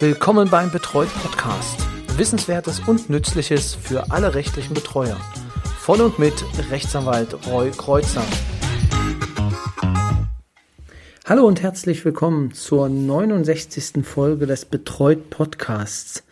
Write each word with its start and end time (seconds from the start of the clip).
Willkommen 0.00 0.50
beim 0.50 0.72
Betreut 0.72 1.08
Podcast. 1.22 1.78
Wissenswertes 2.16 2.80
und 2.80 3.10
Nützliches 3.10 3.76
für 3.76 4.10
alle 4.10 4.34
rechtlichen 4.34 4.74
Betreuer. 4.74 5.16
Von 5.78 6.00
und 6.00 6.18
mit 6.18 6.34
Rechtsanwalt 6.68 7.46
Roy 7.46 7.70
Kreuzer. 7.70 8.24
Hallo 11.24 11.46
und 11.46 11.62
herzlich 11.62 12.04
willkommen 12.04 12.52
zur 12.52 12.88
69. 12.88 14.04
Folge 14.04 14.46
des 14.46 14.64
Betreut 14.64 15.30
Podcasts. 15.30 16.24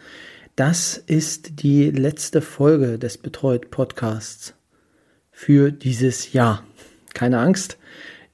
Das 0.56 0.96
ist 0.98 1.62
die 1.62 1.92
letzte 1.92 2.42
Folge 2.42 2.98
des 2.98 3.16
Betreut 3.16 3.70
Podcasts 3.70 4.54
für 5.30 5.70
dieses 5.70 6.32
Jahr. 6.32 6.64
Keine 7.14 7.38
Angst, 7.38 7.78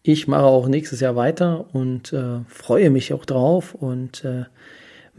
ich 0.02 0.26
mache 0.26 0.44
auch 0.44 0.68
nächstes 0.68 1.00
Jahr 1.00 1.16
weiter 1.16 1.66
und 1.74 2.14
äh, 2.14 2.40
freue 2.48 2.88
mich 2.88 3.12
auch 3.12 3.26
drauf 3.26 3.74
und 3.74 4.24
äh, 4.24 4.44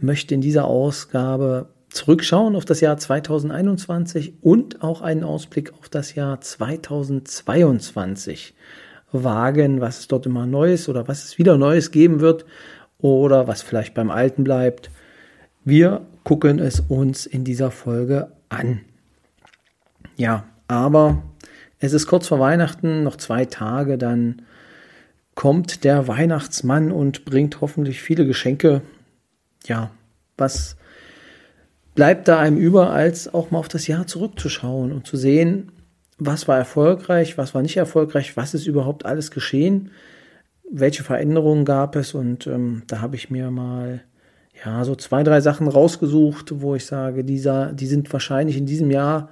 möchte 0.01 0.35
in 0.35 0.41
dieser 0.41 0.65
Ausgabe 0.65 1.69
zurückschauen 1.89 2.55
auf 2.55 2.65
das 2.65 2.81
Jahr 2.81 2.97
2021 2.97 4.33
und 4.41 4.83
auch 4.83 5.01
einen 5.01 5.23
Ausblick 5.23 5.73
auf 5.73 5.89
das 5.89 6.13
Jahr 6.15 6.39
2022 6.39 8.53
wagen, 9.11 9.81
was 9.81 9.99
es 9.99 10.07
dort 10.07 10.27
immer 10.27 10.45
Neues 10.45 10.87
oder 10.87 11.07
was 11.07 11.25
es 11.25 11.37
wieder 11.37 11.57
Neues 11.57 11.91
geben 11.91 12.19
wird 12.19 12.45
oder 12.99 13.47
was 13.47 13.61
vielleicht 13.61 13.93
beim 13.93 14.11
Alten 14.11 14.43
bleibt. 14.43 14.91
Wir 15.65 16.05
gucken 16.23 16.59
es 16.59 16.79
uns 16.79 17.25
in 17.25 17.43
dieser 17.43 17.71
Folge 17.71 18.31
an. 18.49 18.81
Ja, 20.15 20.45
aber 20.67 21.23
es 21.79 21.93
ist 21.93 22.07
kurz 22.07 22.27
vor 22.27 22.39
Weihnachten, 22.39 23.03
noch 23.03 23.15
zwei 23.15 23.45
Tage, 23.45 23.97
dann 23.97 24.43
kommt 25.33 25.85
der 25.85 26.07
Weihnachtsmann 26.07 26.91
und 26.91 27.25
bringt 27.25 27.61
hoffentlich 27.61 28.01
viele 28.01 28.25
Geschenke. 28.25 28.81
Ja, 29.65 29.91
was 30.37 30.75
bleibt 31.95 32.27
da 32.27 32.39
einem 32.39 32.57
über, 32.57 32.91
als 32.91 33.33
auch 33.33 33.51
mal 33.51 33.59
auf 33.59 33.67
das 33.67 33.87
Jahr 33.87 34.07
zurückzuschauen 34.07 34.91
und 34.91 35.05
zu 35.05 35.17
sehen, 35.17 35.71
was 36.17 36.47
war 36.47 36.57
erfolgreich, 36.57 37.37
was 37.37 37.53
war 37.53 37.61
nicht 37.61 37.77
erfolgreich, 37.77 38.37
was 38.37 38.53
ist 38.53 38.67
überhaupt 38.67 39.05
alles 39.05 39.31
geschehen, 39.31 39.91
welche 40.71 41.03
Veränderungen 41.03 41.65
gab 41.65 41.95
es 41.95 42.13
und 42.13 42.47
ähm, 42.47 42.83
da 42.87 43.01
habe 43.01 43.15
ich 43.15 43.29
mir 43.29 43.51
mal 43.51 44.01
ja 44.63 44.83
so 44.83 44.95
zwei, 44.95 45.23
drei 45.23 45.41
Sachen 45.41 45.67
rausgesucht, 45.67 46.61
wo 46.61 46.75
ich 46.75 46.85
sage, 46.85 47.23
dieser, 47.23 47.73
die 47.73 47.87
sind 47.87 48.11
wahrscheinlich 48.11 48.57
in 48.57 48.65
diesem 48.65 48.91
Jahr 48.91 49.29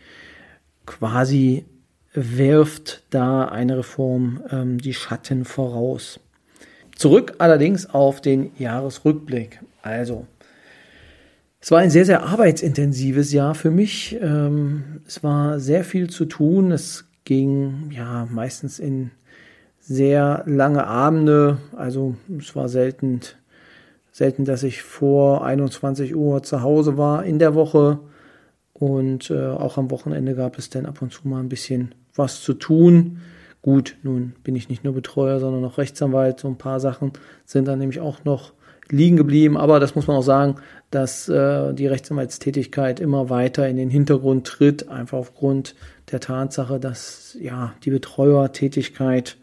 quasi 0.85 1.65
wirft 2.13 3.03
da 3.09 3.45
eine 3.45 3.79
Reform 3.79 4.43
ähm, 4.49 4.77
die 4.77 4.93
Schatten 4.93 5.45
voraus. 5.45 6.19
Zurück 7.01 7.33
allerdings 7.39 7.89
auf 7.89 8.21
den 8.21 8.51
Jahresrückblick. 8.59 9.59
Also, 9.81 10.27
es 11.59 11.71
war 11.71 11.79
ein 11.79 11.89
sehr, 11.89 12.05
sehr 12.05 12.21
arbeitsintensives 12.21 13.33
Jahr 13.33 13.55
für 13.55 13.71
mich. 13.71 14.19
Ähm, 14.21 15.01
es 15.07 15.23
war 15.23 15.59
sehr 15.59 15.83
viel 15.83 16.11
zu 16.11 16.25
tun. 16.25 16.71
Es 16.71 17.05
ging 17.25 17.89
ja 17.89 18.27
meistens 18.29 18.77
in 18.77 19.09
sehr 19.79 20.43
lange 20.45 20.85
Abende. 20.85 21.57
Also 21.75 22.17
es 22.37 22.55
war 22.55 22.69
selten, 22.69 23.21
selten, 24.11 24.45
dass 24.45 24.61
ich 24.61 24.83
vor 24.83 25.43
21 25.43 26.15
Uhr 26.15 26.43
zu 26.43 26.61
Hause 26.61 26.99
war 26.99 27.25
in 27.25 27.39
der 27.39 27.55
Woche. 27.55 27.97
Und 28.73 29.31
äh, 29.31 29.47
auch 29.47 29.79
am 29.79 29.89
Wochenende 29.89 30.35
gab 30.35 30.59
es 30.59 30.69
dann 30.69 30.85
ab 30.85 31.01
und 31.01 31.11
zu 31.11 31.27
mal 31.27 31.39
ein 31.39 31.49
bisschen 31.49 31.95
was 32.13 32.43
zu 32.43 32.53
tun. 32.53 33.21
Gut, 33.61 33.95
nun 34.01 34.33
bin 34.43 34.55
ich 34.55 34.69
nicht 34.69 34.83
nur 34.83 34.93
Betreuer, 34.93 35.39
sondern 35.39 35.63
auch 35.65 35.77
Rechtsanwalt. 35.77 36.39
So 36.39 36.47
ein 36.47 36.57
paar 36.57 36.79
Sachen 36.79 37.13
sind 37.45 37.67
dann 37.67 37.79
nämlich 37.79 37.99
auch 37.99 38.23
noch 38.23 38.53
liegen 38.89 39.17
geblieben. 39.17 39.57
Aber 39.57 39.79
das 39.79 39.95
muss 39.95 40.07
man 40.07 40.17
auch 40.17 40.23
sagen, 40.23 40.55
dass 40.89 41.29
äh, 41.29 41.73
die 41.73 41.87
Rechtsanwaltstätigkeit 41.87 42.99
immer 42.99 43.29
weiter 43.29 43.67
in 43.67 43.77
den 43.77 43.89
Hintergrund 43.89 44.47
tritt, 44.47 44.89
einfach 44.89 45.17
aufgrund 45.17 45.75
der 46.11 46.19
Tatsache, 46.19 46.79
dass 46.79 47.37
ja 47.39 47.73
die 47.83 47.91
Betreuertätigkeit 47.91 49.37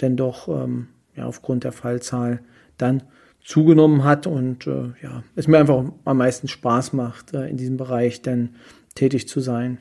denn 0.00 0.16
doch 0.16 0.48
ähm, 0.48 0.88
ja, 1.16 1.26
aufgrund 1.26 1.64
der 1.64 1.72
Fallzahl 1.72 2.40
dann 2.78 3.02
zugenommen 3.44 4.04
hat 4.04 4.26
und 4.26 4.66
äh, 4.66 4.92
ja, 5.02 5.24
es 5.34 5.48
mir 5.48 5.58
einfach 5.58 5.84
am 6.04 6.16
meisten 6.16 6.46
Spaß 6.46 6.92
macht, 6.92 7.34
äh, 7.34 7.48
in 7.48 7.56
diesem 7.56 7.76
Bereich 7.76 8.22
denn 8.22 8.50
tätig 8.94 9.28
zu 9.28 9.40
sein. 9.40 9.78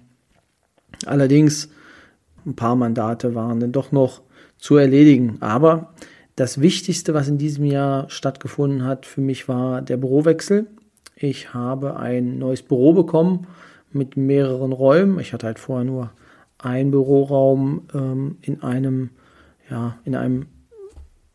Allerdings, 1.06 1.70
ein 2.46 2.56
paar 2.56 2.76
Mandate 2.76 3.36
waren 3.36 3.60
dann 3.60 3.72
doch 3.72 3.92
noch 3.92 4.22
zu 4.58 4.78
erledigen. 4.78 5.38
Aber 5.40 5.94
das 6.36 6.62
Wichtigste, 6.62 7.14
was 7.14 7.28
in 7.28 7.38
diesem 7.38 7.66
Jahr 7.66 8.10
stattgefunden 8.10 8.86
hat, 8.86 9.06
für 9.06 9.22
mich 9.22 9.48
war 9.48 9.82
der 9.82 9.98
Bürowechsel. 9.98 10.68
Ich 11.16 11.54
habe 11.54 11.98
ein 11.98 12.40
neues 12.40 12.64
Büro 12.64 12.94
bekommen 12.94 13.48
mit 13.92 14.18
mehreren 14.18 14.72
Räumen. 14.72 15.20
Ich 15.20 15.34
hatte 15.34 15.46
halt 15.48 15.60
vorher 15.60 15.86
nur 15.86 16.12
einen 16.58 16.92
Büroraum 16.92 17.84
ähm, 17.94 18.38
in 18.42 18.62
einem, 18.64 19.12
ja, 19.70 19.98
in 20.06 20.16
einem 20.16 20.48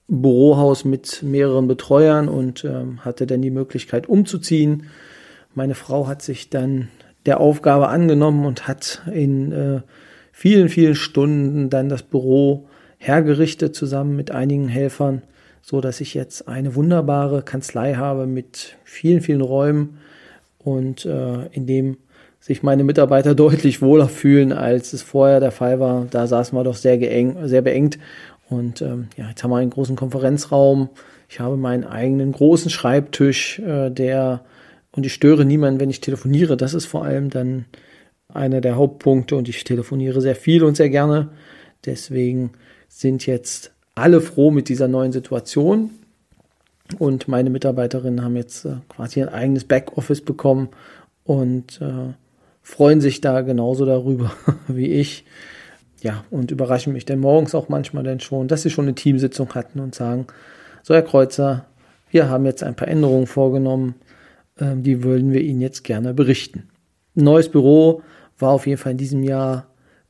Bürohaus 0.09 0.85
mit 0.85 1.23
mehreren 1.23 1.67
Betreuern 1.67 2.29
und 2.29 2.65
ähm, 2.65 3.05
hatte 3.05 3.27
dann 3.27 3.43
die 3.43 3.51
Möglichkeit 3.51 4.09
umzuziehen. 4.09 4.85
Meine 5.55 5.75
Frau 5.75 6.07
hat 6.07 6.23
sich 6.23 6.49
dann 6.49 6.89
der 7.27 7.41
Aufgabe 7.41 7.89
angenommen 7.89 8.47
und 8.47 8.69
hat 8.69 9.03
in 9.13 9.53
äh, 9.53 9.81
vielen, 10.37 10.69
vielen 10.69 10.95
Stunden 10.95 11.71
dann 11.71 11.89
das 11.89 12.03
Büro 12.03 12.67
hergerichtet 12.99 13.75
zusammen 13.75 14.17
mit 14.17 14.33
einigen 14.33 14.69
Helfern, 14.69 15.23
so 15.63 15.81
dass 15.81 16.03
ich 16.03 16.13
jetzt 16.13 16.47
eine 16.47 16.75
wunderbare 16.75 17.41
Kanzlei 17.41 17.95
habe 17.95 18.27
mit 18.27 18.77
vielen, 18.85 19.23
vielen 19.23 19.41
Räumen 19.41 19.97
und 20.59 21.07
äh, 21.07 21.47
in 21.53 21.67
dem 21.67 21.97
sich 22.39 22.63
meine 22.63 22.85
Mitarbeiter 22.85 23.35
deutlich 23.35 23.81
wohler 23.81 24.11
fühlen, 24.11 24.53
als 24.53 24.93
es 24.93 25.01
vorher 25.01 25.41
der 25.41 25.53
Fall 25.53 25.81
war. 25.81 26.07
Da 26.11 26.27
saßen 26.27 26.57
wir 26.57 26.65
doch 26.65 26.77
sehr, 26.77 26.99
geeng, 26.99 27.49
sehr 27.49 27.63
beengt. 27.63 27.99
Und 28.51 28.83
ähm, 28.83 29.09
ja, 29.17 29.31
jetzt 29.31 29.43
haben 29.43 29.51
wir 29.51 29.57
einen 29.57 29.71
großen 29.71 29.97
Konferenzraum. 29.97 30.91
Ich 31.31 31.41
habe 31.41 31.57
meinen 31.57 31.85
eigenen 31.85 32.33
großen 32.33 32.71
Schreibtisch, 32.71 33.59
äh, 33.61 33.89
der 33.89 34.43
und 34.93 35.07
ich 35.07 35.15
störe 35.15 35.47
niemanden, 35.47 35.81
wenn 35.81 35.91
ich 35.91 36.03
telefoniere. 36.03 36.59
Das 36.59 36.75
ist 36.75 36.85
vor 36.85 37.07
allem 37.07 37.31
dann 37.31 37.65
einer 38.29 38.61
der 38.61 38.77
Hauptpunkte 38.77 39.37
und 39.37 39.49
ich 39.49 39.65
telefoniere 39.65 40.21
sehr 40.21 40.37
viel 40.37 40.65
und 40.65 40.77
sehr 40.77 40.91
gerne. 40.91 41.31
Deswegen 41.85 42.53
sind 42.89 43.27
jetzt 43.27 43.73
alle 43.95 44.21
froh 44.21 44.51
mit 44.51 44.69
dieser 44.69 44.89
neuen 44.89 45.13
Situation 45.13 45.91
und 46.99 47.29
meine 47.29 47.51
Mitarbeiterinnen 47.51 48.23
haben 48.23 48.37
jetzt 48.37 48.65
äh, 48.65 48.77
quasi 48.89 49.23
ein 49.23 49.29
eigenes 49.29 49.65
Backoffice 49.65 50.21
bekommen 50.21 50.69
und 51.25 51.81
äh, 51.81 52.13
freuen 52.63 53.01
sich 53.01 53.21
da 53.21 53.41
genauso 53.41 53.87
darüber 53.87 54.33
wie 54.69 54.93
ich. 54.93 55.25
Ja, 56.03 56.25
und 56.31 56.51
überraschen 56.51 56.93
mich 56.93 57.07
dann 57.07 57.21
morgens 57.21 57.55
auch 57.55 57.69
manchmal 57.69 58.05
dann 58.05 58.21
schon, 58.21 58.49
dass 58.49 58.63
sie 58.63 58.71
schon 58.71 58.85
eine 58.85 58.95
Teamsitzung 58.95 59.55
hatten 59.55 59.81
und 59.81 59.95
sagen, 59.95 60.27
so 60.83 60.95
Herr 60.95 61.03
Kreuzer, 61.03 61.67
wir 62.11 62.29
haben 62.29 62.45
jetzt 62.45 62.63
ein 62.63 62.77
paar 62.77 62.89
Änderungen 62.89 63.27
vorgenommen 63.27 63.95
ähm, 64.61 64.83
die 64.83 65.03
würden 65.03 65.33
wir 65.33 65.41
Ihnen 65.41 65.61
jetzt 65.61 65.85
gerne 65.85 66.15
berichten. 66.15 66.69
neues 67.15 67.49
Büro 67.49 68.03
war 68.39 68.51
auf 68.51 68.67
jeden 68.67 68.79
Fall 68.79 68.93
in 68.93 68.99
diesem 68.99 69.23
Jahr 69.23 69.67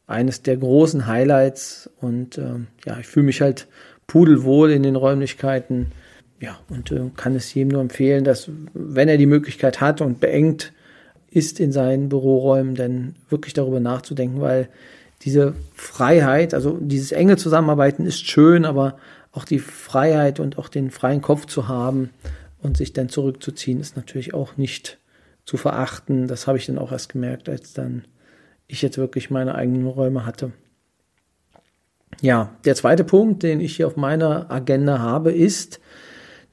eines 0.06 0.43
der 0.43 0.56
großen 0.56 1.06
Highlights 1.06 1.90
und 2.00 2.38
ähm, 2.38 2.69
ja, 2.84 2.99
ich 2.99 3.06
fühle 3.06 3.26
mich 3.26 3.40
halt 3.40 3.67
pudelwohl 4.06 4.70
in 4.70 4.82
den 4.82 4.96
Räumlichkeiten. 4.96 5.93
Ja, 6.40 6.58
und 6.69 6.93
äh, 6.93 7.11
kann 7.17 7.34
es 7.34 7.52
jedem 7.55 7.70
nur 7.70 7.81
empfehlen, 7.81 8.23
dass 8.23 8.50
wenn 8.75 9.08
er 9.08 9.17
die 9.17 9.26
Möglichkeit 9.26 9.81
hat 9.81 10.00
und 10.00 10.20
beengt 10.20 10.73
ist 11.31 11.61
in 11.61 11.73
seinen 11.73 12.08
Büroräumen, 12.08 12.75
dann 12.75 13.17
wirklich 13.31 13.55
darüber 13.55 13.81
nachzudenken, 13.81 14.40
weil 14.40 14.69
diese 15.23 15.55
Freiheit, 15.75 16.55
also 16.55 16.78
dieses 16.81 17.11
enge 17.12 17.37
Zusammenarbeiten 17.37 18.05
ist 18.05 18.26
schön, 18.26 18.64
aber 18.64 18.99
auch 19.32 19.44
die 19.44 19.58
Freiheit 19.58 20.40
und 20.40 20.58
auch 20.58 20.69
den 20.69 20.90
freien 20.90 21.23
Kopf 21.23 21.46
zu 21.46 21.69
haben, 21.69 22.11
und 22.67 22.76
sich 22.76 22.93
dann 22.93 23.08
zurückzuziehen, 23.08 23.81
ist 23.81 23.96
natürlich 23.96 24.34
auch 24.34 24.56
nicht 24.56 24.99
zu 25.44 25.56
verachten. 25.56 26.26
Das 26.26 26.46
habe 26.46 26.58
ich 26.58 26.67
dann 26.67 26.78
auch 26.78 26.93
erst 26.93 27.11
gemerkt, 27.11 27.49
als 27.49 27.73
dann 27.73 28.05
ich 28.69 28.83
jetzt 28.83 28.99
wirklich 28.99 29.31
meine 29.31 29.55
eigenen 29.55 29.87
Räume 29.87 30.27
hatte. 30.27 30.53
Ja, 32.21 32.57
der 32.65 32.75
zweite 32.75 33.05
Punkt, 33.05 33.43
den 33.43 33.61
ich 33.61 33.77
hier 33.77 33.87
auf 33.87 33.97
meiner 33.97 34.51
Agenda 34.51 34.99
habe, 34.99 35.33
ist, 35.33 35.81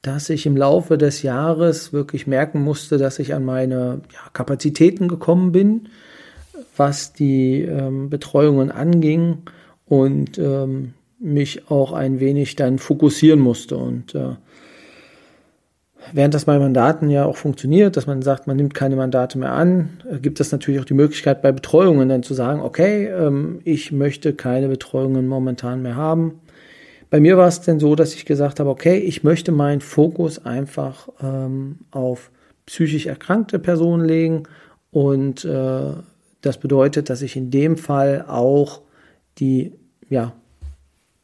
dass 0.01 0.29
ich 0.29 0.45
im 0.45 0.57
Laufe 0.57 0.97
des 0.97 1.21
Jahres 1.21 1.93
wirklich 1.93 2.27
merken 2.27 2.61
musste, 2.61 2.97
dass 2.97 3.19
ich 3.19 3.33
an 3.33 3.45
meine 3.45 4.01
ja, 4.11 4.19
Kapazitäten 4.33 5.07
gekommen 5.07 5.53
bin, 5.53 5.87
was 6.75 7.13
die 7.13 7.61
ähm, 7.61 8.09
Betreuungen 8.09 8.69
anging 8.69 9.43
und 9.85 10.37
ähm, 10.37 10.93
mich 11.19 11.71
auch 11.71 11.93
ein 11.93 12.19
wenig 12.19 12.57
dann 12.57 12.79
fokussieren 12.79 13.39
musste. 13.39 13.77
Und 13.77 14.13
äh, 14.13 14.35
während 16.11 16.33
das 16.33 16.45
bei 16.45 16.59
Mandaten 16.59 17.09
ja 17.09 17.25
auch 17.25 17.37
funktioniert, 17.37 17.97
dass 17.97 18.07
man 18.07 18.21
sagt, 18.21 18.47
man 18.47 18.57
nimmt 18.57 18.73
keine 18.73 18.95
Mandate 18.95 19.37
mehr 19.37 19.53
an, 19.53 20.01
äh, 20.09 20.19
gibt 20.19 20.39
es 20.39 20.51
natürlich 20.51 20.79
auch 20.79 20.85
die 20.85 20.93
Möglichkeit 20.93 21.41
bei 21.41 21.51
Betreuungen 21.51 22.09
dann 22.09 22.23
zu 22.23 22.33
sagen, 22.33 22.61
okay, 22.61 23.07
ähm, 23.07 23.59
ich 23.63 23.91
möchte 23.91 24.33
keine 24.33 24.67
Betreuungen 24.67 25.27
momentan 25.27 25.81
mehr 25.81 25.95
haben. 25.95 26.39
Bei 27.09 27.19
mir 27.19 27.37
war 27.37 27.47
es 27.47 27.61
denn 27.61 27.79
so, 27.79 27.95
dass 27.95 28.15
ich 28.15 28.25
gesagt 28.25 28.59
habe, 28.59 28.69
okay, 28.69 28.97
ich 28.97 29.23
möchte 29.23 29.51
meinen 29.51 29.81
Fokus 29.81 30.43
einfach 30.43 31.09
ähm, 31.21 31.79
auf 31.91 32.31
psychisch 32.65 33.05
erkrankte 33.05 33.59
Personen 33.59 34.05
legen 34.05 34.43
und 34.91 35.45
äh, 35.45 35.93
das 36.41 36.57
bedeutet, 36.57 37.09
dass 37.09 37.21
ich 37.21 37.35
in 37.35 37.51
dem 37.51 37.77
Fall 37.77 38.25
auch 38.27 38.81
die, 39.37 39.73
ja, 40.09 40.33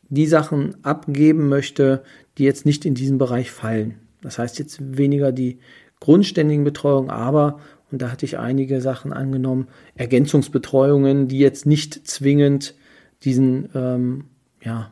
die 0.09 0.25
Sachen 0.25 0.75
abgeben 0.83 1.49
möchte, 1.49 2.03
die 2.37 2.43
jetzt 2.43 2.65
nicht 2.65 2.85
in 2.85 2.95
diesen 2.95 3.17
Bereich 3.17 3.51
fallen. 3.51 3.95
Das 4.21 4.37
heißt 4.37 4.59
jetzt 4.59 4.97
weniger 4.97 5.31
die 5.31 5.59
grundständigen 5.99 6.63
Betreuung, 6.63 7.09
aber, 7.09 7.59
und 7.91 8.01
da 8.01 8.11
hatte 8.11 8.25
ich 8.25 8.37
einige 8.37 8.81
Sachen 8.81 9.13
angenommen, 9.13 9.67
Ergänzungsbetreuungen, 9.95 11.27
die 11.27 11.39
jetzt 11.39 11.65
nicht 11.65 12.07
zwingend 12.07 12.75
diesen 13.23 13.69
ähm, 13.75 14.25
ja, 14.63 14.91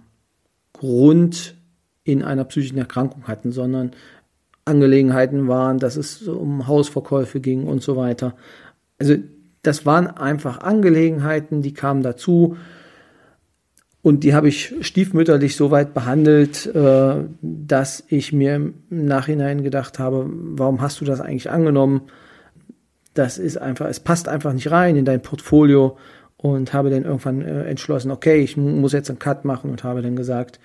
Grund 0.74 1.56
in 2.04 2.24
einer 2.24 2.46
psychischen 2.46 2.78
Erkrankung 2.78 3.28
hatten, 3.28 3.52
sondern 3.52 3.92
Angelegenheiten 4.66 5.48
waren, 5.48 5.80
dass 5.80 5.96
es 5.96 6.28
um 6.28 6.68
Hausverkäufe 6.68 7.40
ging 7.40 7.66
und 7.66 7.82
so 7.82 7.96
weiter. 7.96 8.36
Also 9.00 9.16
das 9.62 9.86
waren 9.86 10.08
einfach 10.08 10.60
Angelegenheiten, 10.60 11.62
die 11.62 11.74
kamen 11.74 12.04
dazu 12.04 12.58
und 14.07 14.24
die 14.24 14.33
habe 14.33 14.48
ich 14.48 14.74
stiefmütterlich 14.80 15.57
so 15.57 15.69
weit 15.69 15.94
behandelt, 15.94 16.65
äh, 16.68 17.15
dass 17.42 18.06
ich 18.07 18.31
mir 18.31 18.56
im 18.56 18.75
Nachhinein 18.89 19.63
gedacht 19.63 20.00
habe, 20.00 20.25
warum 20.30 20.80
hast 20.80 21.01
du 21.01 21.06
das 21.06 21.19
eigentlich 21.19 21.50
angenommen? 21.50 22.04
Das 23.13 23.38
ist 23.38 23.57
einfach, 23.57 23.88
es 23.88 24.00
passt 24.00 24.30
einfach 24.30 24.54
nicht 24.54 24.71
rein 24.71 24.95
in 24.95 25.04
dein 25.04 25.21
Portfolio 25.21 25.98
und 26.38 26.71
habe 26.71 26.89
dann 26.89 27.04
irgendwann 27.04 27.42
äh, 27.42 27.65
entschlossen, 27.65 28.09
okay, 28.09 28.39
ich 28.39 28.56
muss 28.56 28.94
jetzt 28.94 29.09
einen 29.09 29.19
Cut 29.19 29.44
machen 29.44 29.71
und 29.71 29.83
habe 29.83 30.01
dann 30.01 30.15
gesagt, 30.15 30.62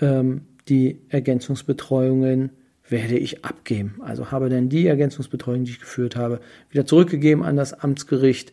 ähm, 0.00 0.42
die 0.68 1.00
Ergänzungsbetreuungen 1.08 2.50
werde 2.88 3.18
ich 3.18 3.44
abgeben. 3.44 3.96
Also 4.04 4.30
habe 4.30 4.48
dann 4.48 4.68
die 4.68 4.86
Ergänzungsbetreuung, 4.86 5.64
die 5.64 5.72
ich 5.72 5.80
geführt 5.80 6.14
habe, 6.14 6.38
wieder 6.70 6.86
zurückgegeben 6.86 7.42
an 7.42 7.56
das 7.56 7.72
Amtsgericht 7.72 8.52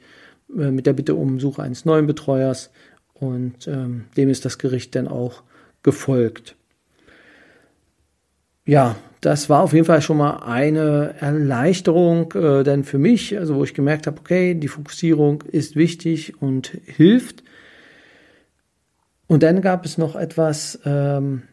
äh, 0.58 0.72
mit 0.72 0.88
der 0.88 0.94
Bitte 0.94 1.14
um 1.14 1.40
Suche 1.40 1.62
eines 1.62 1.86
neuen 1.86 2.08
Betreuers 2.08 2.72
und 3.24 3.68
ähm, 3.68 4.06
dem 4.18 4.30
ist 4.30 4.46
das 4.46 4.58
Gericht 4.58 4.96
dann 4.96 5.08
auch 5.08 5.44
gefolgt. 5.82 6.56
Ja, 8.66 8.96
das 9.20 9.50
war 9.50 9.62
auf 9.62 9.74
jeden 9.74 9.86
Fall 9.86 10.02
schon 10.02 10.18
mal 10.18 10.38
eine 10.38 11.16
Erleichterung, 11.20 12.32
äh, 12.34 12.64
denn 12.64 12.84
für 12.84 12.98
mich, 12.98 13.38
also 13.38 13.56
wo 13.56 13.64
ich 13.64 13.74
gemerkt 13.74 14.08
habe, 14.08 14.20
okay, 14.20 14.54
die 14.56 14.68
Fokussierung 14.68 15.42
ist 15.44 15.76
wichtig 15.76 16.42
und 16.42 16.68
hilft. 16.86 17.44
Und 19.28 19.44
dann 19.44 19.62
gab 19.62 19.86
es 19.86 19.98
noch 19.98 20.16
etwas, 20.16 20.80
ähm, 20.86 21.44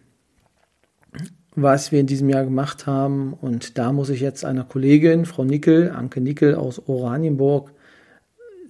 was 1.54 1.92
wir 1.92 2.00
in 2.00 2.06
diesem 2.06 2.28
Jahr 2.28 2.44
gemacht 2.44 2.86
haben. 2.86 3.32
Und 3.34 3.78
da 3.78 3.92
muss 3.92 4.10
ich 4.10 4.20
jetzt 4.20 4.44
einer 4.44 4.64
Kollegin, 4.64 5.24
Frau 5.24 5.44
Nickel, 5.44 5.90
Anke 5.90 6.20
Nickel 6.20 6.54
aus 6.54 6.88
Oranienburg, 6.88 7.72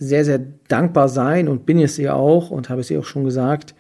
sehr, 0.01 0.25
sehr 0.25 0.41
dankbar 0.67 1.09
sein 1.09 1.47
und 1.47 1.67
bin 1.67 1.79
es 1.79 1.99
ihr 1.99 2.17
auch 2.17 2.51
und 2.51 2.71
habe 2.71 2.81
es 2.81 2.91
ihr 2.91 2.99
auch 2.99 3.05
schon 3.05 3.25
gesagt. 3.25 3.75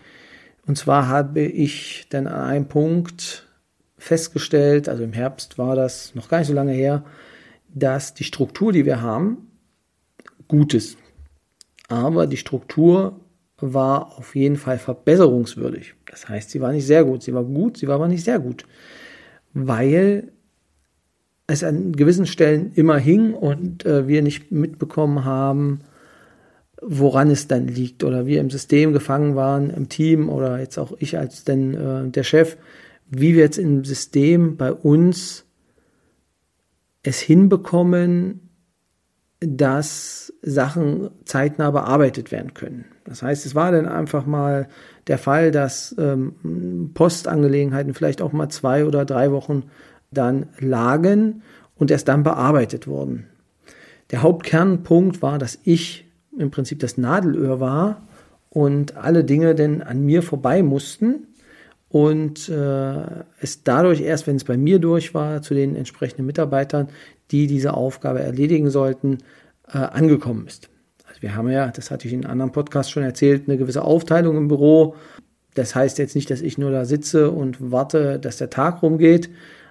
Und 0.67 0.77
zwar 0.77 1.09
habe 1.09 1.41
ich 1.41 2.07
dann 2.11 2.27
an 2.27 2.43
einem 2.43 2.69
Punkt 2.69 3.49
festgestellt, 3.97 4.89
also 4.89 5.03
im 5.03 5.15
Herbst 5.15 5.59
war 5.59 5.75
das 5.75 6.15
noch 6.15 6.29
gar 6.29 6.39
nicht 6.39 6.49
so 6.49 6.55
lange 6.55 6.73
her, 6.73 7.05
dass 7.75 8.15
die 8.15 8.25
Struktur, 8.25 8.73
die 8.73 8.85
wir 8.85 9.01
haben, 9.01 9.51
gut 10.47 10.75
ist. 10.75 10.99
Aber 11.89 12.27
die 12.27 12.37
Struktur 12.37 13.21
war 13.57 14.19
auf 14.19 14.37
jeden 14.37 14.57
Fall 14.57 14.79
verbesserungswürdig. 14.79 15.95
Das 16.07 16.29
heißt, 16.29 16.51
sie 16.51 16.61
war 16.61 16.73
nicht 16.73 16.87
sehr 16.87 17.05
gut. 17.05 17.23
Sie 17.23 17.35
war 17.35 17.45
gut, 17.45 17.79
sie 17.79 17.89
war 17.89 17.97
aber 17.97 18.09
nicht 18.09 18.25
sehr 18.25 18.39
gut. 18.39 18.67
Weil 19.55 20.33
es 21.47 21.65
an 21.65 21.93
gewissen 21.93 22.27
Stellen 22.27 22.73
immer 22.75 22.99
hing 22.99 23.35
und 23.35 23.85
äh, 23.87 24.07
wir 24.07 24.23
nicht 24.23 24.53
mitbekommen 24.53 25.25
haben, 25.25 25.81
woran 26.83 27.31
es 27.31 27.47
dann 27.47 27.69
liegt 27.69 28.05
oder 28.05 28.27
wir 28.27 28.41
im 28.41 28.51
System 28.51 28.93
gefangen 28.93 29.37
waren, 29.37 29.71
im 29.71 29.89
Team 29.89 30.29
oder 30.29 30.59
jetzt 30.59 30.79
auch 30.79 30.93
ich 30.99 31.19
als 31.19 31.45
denn 31.45 31.75
äh, 31.75 32.09
der 32.09 32.23
Chef, 32.23 32.57
wie 33.09 33.35
wir 33.35 33.43
jetzt 33.43 33.59
im 33.59 33.85
System 33.85 34.57
bei 34.57 34.73
uns 34.73 35.45
es 37.03 37.21
hinbekommen, 37.21 38.51
dass 39.41 40.33
Sachen 40.43 41.11
zeitnah 41.25 41.71
bearbeitet 41.71 42.31
werden 42.31 42.53
können. 42.55 42.85
Das 43.05 43.23
heißt, 43.23 43.47
es 43.47 43.55
war 43.55 43.73
dann 43.73 43.87
einfach 43.87 44.27
mal 44.27 44.69
der 45.07 45.19
Fall, 45.19 45.51
dass 45.51 45.95
ähm, 45.99 46.91
Postangelegenheiten 46.95 47.95
vielleicht 47.95 48.21
auch 48.21 48.33
mal 48.33 48.51
zwei 48.51 48.85
oder 48.85 49.05
drei 49.05 49.33
Wochen 49.33 49.65
dann 50.11 50.49
lagen 50.59 51.43
und 51.75 51.91
erst 51.91 52.09
dann 52.09 52.23
bearbeitet 52.23 52.87
wurden. 52.87 53.27
Der 54.11 54.23
Hauptkernpunkt 54.23 55.23
war, 55.23 55.39
dass 55.39 55.59
ich 55.65 56.10
im 56.39 56.51
Prinzip 56.51 56.79
das 56.81 56.97
Nadelöhr 56.97 57.61
war 57.61 58.03
und 58.51 58.97
alle 58.97 59.25
Dinge 59.25 59.55
denn 59.55 59.83
an 59.83 60.05
mir 60.05 60.23
vorbei 60.23 60.63
mussten 60.63 61.27
und 61.89 62.49
äh, 62.49 63.03
es 63.41 63.65
dadurch 63.65 64.01
erst, 64.01 64.27
wenn 64.27 64.37
es 64.37 64.45
bei 64.45 64.57
mir 64.57 64.79
durch 64.79 65.13
war, 65.13 65.43
zu 65.43 65.55
den 65.55 65.75
entsprechenden 65.75 66.25
Mitarbeitern, 66.25 66.89
die 67.33 67.49
diese 67.49 67.75
Aufgabe 67.75 68.21
erledigen 68.21 68.71
sollten, 68.71 69.19
äh, 69.69 69.79
angekommen 69.79 70.47
ist. 70.47 70.69
Also 71.09 71.23
wir 71.23 71.35
haben 71.35 71.51
ja, 71.51 71.69
das 71.69 71.91
hatte 71.91 72.07
ich 72.07 72.15
in 72.15 72.25
einem 72.25 72.33
anderen 72.33 72.53
Podcast 72.53 72.93
schon 72.93 73.03
erzählt, 73.03 73.49
eine 73.49 73.59
gewisse 73.59 73.83
Aufteilung 73.83 74.37
im 74.37 74.47
Büro. 74.47 74.95
Das 75.55 75.75
heißt 75.75 75.99
jetzt 75.99 76.15
nicht, 76.15 76.31
dass 76.31 76.43
ich 76.43 76.59
nur 76.59 76.71
da 76.71 76.85
sitze 76.85 77.33
und 77.33 77.73
warte, 77.73 78.21
dass 78.21 78.37
der 78.37 78.51
Tag 78.51 78.83
rumgeht, 78.83 79.29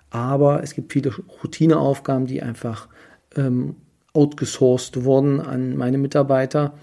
aber 0.09 0.61
es 0.61 0.73
gibt 0.73 0.91
viele 0.91 1.13
Routineaufgaben, 1.41 2.25
die 2.25 2.41
einfach 2.41 2.89
ähm, 3.37 3.77
outgesourced 4.19 5.03
wurden 5.05 5.39
an 5.39 5.77
meine 5.77 5.97
Mitarbeiter. 5.97 6.73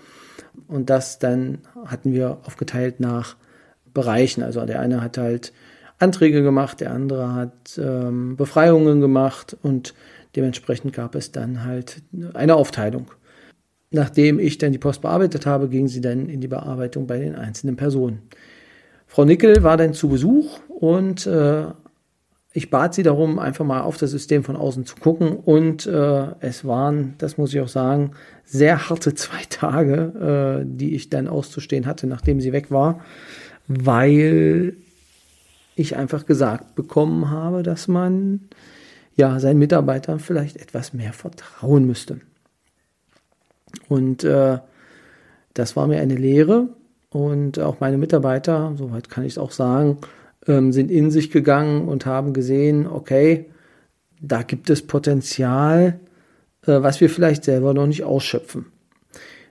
Und 0.68 0.88
das 0.90 1.18
dann 1.18 1.58
hatten 1.84 2.12
wir 2.12 2.38
aufgeteilt 2.44 2.98
nach 2.98 3.36
Bereichen. 3.92 4.42
Also 4.42 4.64
der 4.64 4.80
eine 4.80 5.02
hat 5.02 5.18
halt 5.18 5.52
Anträge 5.98 6.42
gemacht, 6.42 6.80
der 6.80 6.92
andere 6.92 7.34
hat 7.34 7.78
ähm, 7.78 8.36
Befreiungen 8.36 9.00
gemacht 9.00 9.56
und 9.62 9.94
dementsprechend 10.34 10.92
gab 10.92 11.14
es 11.14 11.32
dann 11.32 11.64
halt 11.64 12.02
eine 12.34 12.54
Aufteilung. 12.54 13.10
Nachdem 13.90 14.38
ich 14.38 14.58
dann 14.58 14.72
die 14.72 14.78
Post 14.78 15.00
bearbeitet 15.02 15.46
habe, 15.46 15.68
ging 15.68 15.88
sie 15.88 16.00
dann 16.00 16.28
in 16.28 16.40
die 16.40 16.48
Bearbeitung 16.48 17.06
bei 17.06 17.18
den 17.18 17.34
einzelnen 17.34 17.76
Personen. 17.76 18.22
Frau 19.06 19.24
Nickel 19.24 19.62
war 19.62 19.76
dann 19.76 19.94
zu 19.94 20.08
Besuch 20.08 20.58
und 20.68 21.26
äh, 21.26 21.66
ich 22.56 22.70
bat 22.70 22.94
sie 22.94 23.02
darum, 23.02 23.38
einfach 23.38 23.64
mal 23.64 23.82
auf 23.82 23.98
das 23.98 24.10
System 24.10 24.42
von 24.42 24.56
außen 24.56 24.86
zu 24.86 24.96
gucken 24.96 25.36
und 25.36 25.86
äh, 25.86 26.26
es 26.40 26.64
waren, 26.64 27.14
das 27.18 27.36
muss 27.38 27.52
ich 27.52 27.60
auch 27.60 27.68
sagen, 27.68 28.12
sehr 28.44 28.88
harte 28.88 29.14
zwei 29.14 29.42
Tage, 29.48 30.62
äh, 30.62 30.66
die 30.66 30.94
ich 30.94 31.10
dann 31.10 31.28
auszustehen 31.28 31.86
hatte, 31.86 32.06
nachdem 32.06 32.40
sie 32.40 32.52
weg 32.52 32.70
war 32.70 33.00
weil 33.68 34.76
ich 35.74 35.96
einfach 35.96 36.26
gesagt 36.26 36.74
bekommen 36.74 37.30
habe, 37.30 37.62
dass 37.62 37.88
man 37.88 38.40
ja 39.14 39.38
seinen 39.40 39.58
Mitarbeitern 39.58 40.20
vielleicht 40.20 40.56
etwas 40.56 40.92
mehr 40.92 41.12
vertrauen 41.12 41.86
müsste. 41.86 42.20
Und 43.88 44.24
äh, 44.24 44.58
das 45.54 45.76
war 45.76 45.86
mir 45.86 46.00
eine 46.00 46.14
Lehre 46.14 46.68
und 47.10 47.58
auch 47.58 47.80
meine 47.80 47.98
Mitarbeiter, 47.98 48.74
soweit 48.76 49.10
kann 49.10 49.24
ich 49.24 49.34
es 49.34 49.38
auch 49.38 49.50
sagen, 49.50 49.98
ähm, 50.46 50.72
sind 50.72 50.90
in 50.90 51.10
sich 51.10 51.30
gegangen 51.30 51.88
und 51.88 52.06
haben 52.06 52.32
gesehen, 52.32 52.86
okay, 52.86 53.46
da 54.20 54.42
gibt 54.42 54.70
es 54.70 54.82
Potenzial, 54.82 56.00
äh, 56.66 56.82
was 56.82 57.00
wir 57.00 57.10
vielleicht 57.10 57.44
selber 57.44 57.74
noch 57.74 57.86
nicht 57.86 58.04
ausschöpfen. 58.04 58.66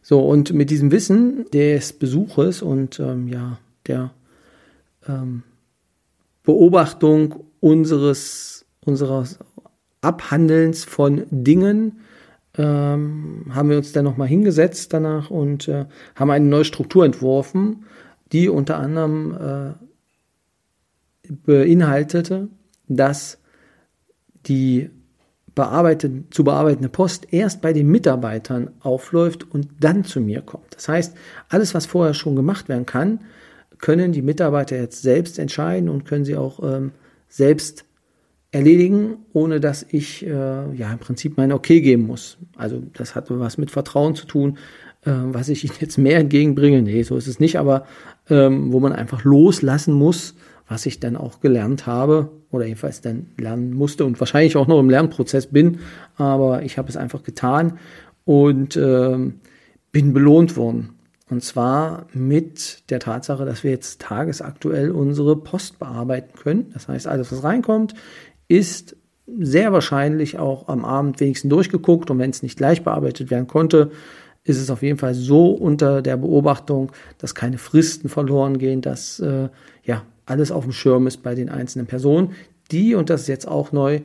So, 0.01 0.19
und 0.19 0.53
mit 0.53 0.69
diesem 0.69 0.91
Wissen 0.91 1.45
des 1.51 1.93
Besuches 1.93 2.61
und 2.61 2.99
ähm, 2.99 3.27
ja, 3.27 3.57
der 3.87 4.11
ähm, 5.07 5.43
Beobachtung 6.43 7.45
unseres, 7.59 8.65
unseres 8.85 9.39
Abhandelns 10.01 10.83
von 10.83 11.23
Dingen 11.31 12.01
ähm, 12.57 13.45
haben 13.49 13.69
wir 13.69 13.77
uns 13.77 13.91
dann 13.91 14.05
nochmal 14.05 14.27
hingesetzt 14.27 14.93
danach 14.93 15.31
und 15.31 15.67
äh, 15.67 15.85
haben 16.15 16.29
eine 16.29 16.45
neue 16.45 16.65
Struktur 16.65 17.03
entworfen, 17.03 17.85
die 18.31 18.47
unter 18.47 18.77
anderem 18.77 19.33
äh, 19.33 19.85
beinhaltete, 21.29 22.47
dass 22.87 23.39
die 24.45 24.89
bearbeitet, 25.55 26.33
zu 26.33 26.43
bearbeitende 26.43 26.89
Post 26.89 27.27
erst 27.31 27.61
bei 27.61 27.71
den 27.73 27.87
Mitarbeitern 27.87 28.71
aufläuft 28.81 29.49
und 29.49 29.69
dann 29.79 30.03
zu 30.03 30.19
mir 30.19 30.41
kommt. 30.41 30.75
Das 30.75 30.89
heißt, 30.89 31.15
alles, 31.49 31.73
was 31.73 31.85
vorher 31.85 32.13
schon 32.13 32.35
gemacht 32.35 32.67
werden 32.67 32.85
kann, 32.85 33.21
können 33.79 34.11
die 34.11 34.21
Mitarbeiter 34.21 34.77
jetzt 34.77 35.01
selbst 35.01 35.39
entscheiden 35.39 35.89
und 35.89 36.05
können 36.05 36.25
sie 36.25 36.35
auch 36.35 36.61
ähm, 36.61 36.91
selbst 37.29 37.85
erledigen, 38.51 39.17
ohne 39.33 39.59
dass 39.59 39.85
ich 39.89 40.25
äh, 40.25 40.29
ja 40.29 40.91
im 40.91 40.99
Prinzip 40.99 41.37
mein 41.37 41.51
Okay 41.51 41.81
geben 41.81 42.05
muss. 42.05 42.37
Also 42.55 42.81
das 42.93 43.15
hat 43.15 43.25
was 43.29 43.57
mit 43.57 43.71
Vertrauen 43.71 44.15
zu 44.15 44.25
tun, 44.25 44.57
äh, 45.03 45.11
was 45.11 45.49
ich 45.49 45.63
ihnen 45.65 45.75
jetzt 45.79 45.97
mehr 45.97 46.19
entgegenbringe. 46.19 46.81
Nee, 46.81 47.03
so 47.03 47.17
ist 47.17 47.27
es 47.27 47.39
nicht, 47.39 47.57
aber 47.57 47.85
ähm, 48.29 48.71
wo 48.71 48.79
man 48.79 48.93
einfach 48.93 49.23
loslassen 49.23 49.93
muss, 49.93 50.35
was 50.67 50.85
ich 50.85 50.99
dann 50.99 51.15
auch 51.15 51.41
gelernt 51.41 51.85
habe 51.85 52.31
oder 52.51 52.65
jedenfalls 52.65 53.01
dann 53.01 53.27
lernen 53.37 53.73
musste 53.73 54.05
und 54.05 54.19
wahrscheinlich 54.19 54.57
auch 54.57 54.67
noch 54.67 54.79
im 54.79 54.89
Lernprozess 54.89 55.47
bin, 55.47 55.79
aber 56.15 56.63
ich 56.63 56.77
habe 56.77 56.89
es 56.89 56.97
einfach 56.97 57.23
getan 57.23 57.79
und 58.23 58.75
äh, 58.75 59.17
bin 59.91 60.13
belohnt 60.13 60.57
worden. 60.57 60.95
Und 61.29 61.43
zwar 61.43 62.05
mit 62.13 62.89
der 62.91 62.99
Tatsache, 62.99 63.45
dass 63.45 63.63
wir 63.63 63.71
jetzt 63.71 64.01
tagesaktuell 64.01 64.91
unsere 64.91 65.35
Post 65.35 65.79
bearbeiten 65.79 66.37
können. 66.37 66.69
Das 66.73 66.87
heißt, 66.87 67.07
alles, 67.07 67.31
was 67.31 67.43
reinkommt, 67.43 67.95
ist 68.47 68.95
sehr 69.27 69.73
wahrscheinlich 69.73 70.37
auch 70.37 70.67
am 70.67 70.85
Abend 70.85 71.19
wenigstens 71.19 71.49
durchgeguckt 71.49 72.11
und 72.11 72.19
wenn 72.19 72.29
es 72.29 72.43
nicht 72.43 72.57
gleich 72.57 72.83
bearbeitet 72.83 73.31
werden 73.31 73.47
konnte, 73.47 73.91
ist 74.43 74.61
es 74.61 74.69
auf 74.69 74.83
jeden 74.83 74.99
Fall 74.99 75.15
so 75.15 75.49
unter 75.49 76.03
der 76.03 76.17
Beobachtung, 76.17 76.91
dass 77.17 77.33
keine 77.33 77.57
Fristen 77.57 78.09
verloren 78.09 78.59
gehen, 78.59 78.81
dass 78.81 79.19
äh, 79.19 79.49
ja 79.83 80.03
alles 80.25 80.51
auf 80.51 80.63
dem 80.63 80.73
Schirm 80.73 81.07
ist 81.07 81.23
bei 81.23 81.35
den 81.35 81.49
einzelnen 81.49 81.87
Personen, 81.87 82.31
die, 82.71 82.95
und 82.95 83.09
das 83.09 83.21
ist 83.21 83.27
jetzt 83.27 83.47
auch 83.47 83.71
neu, 83.71 84.01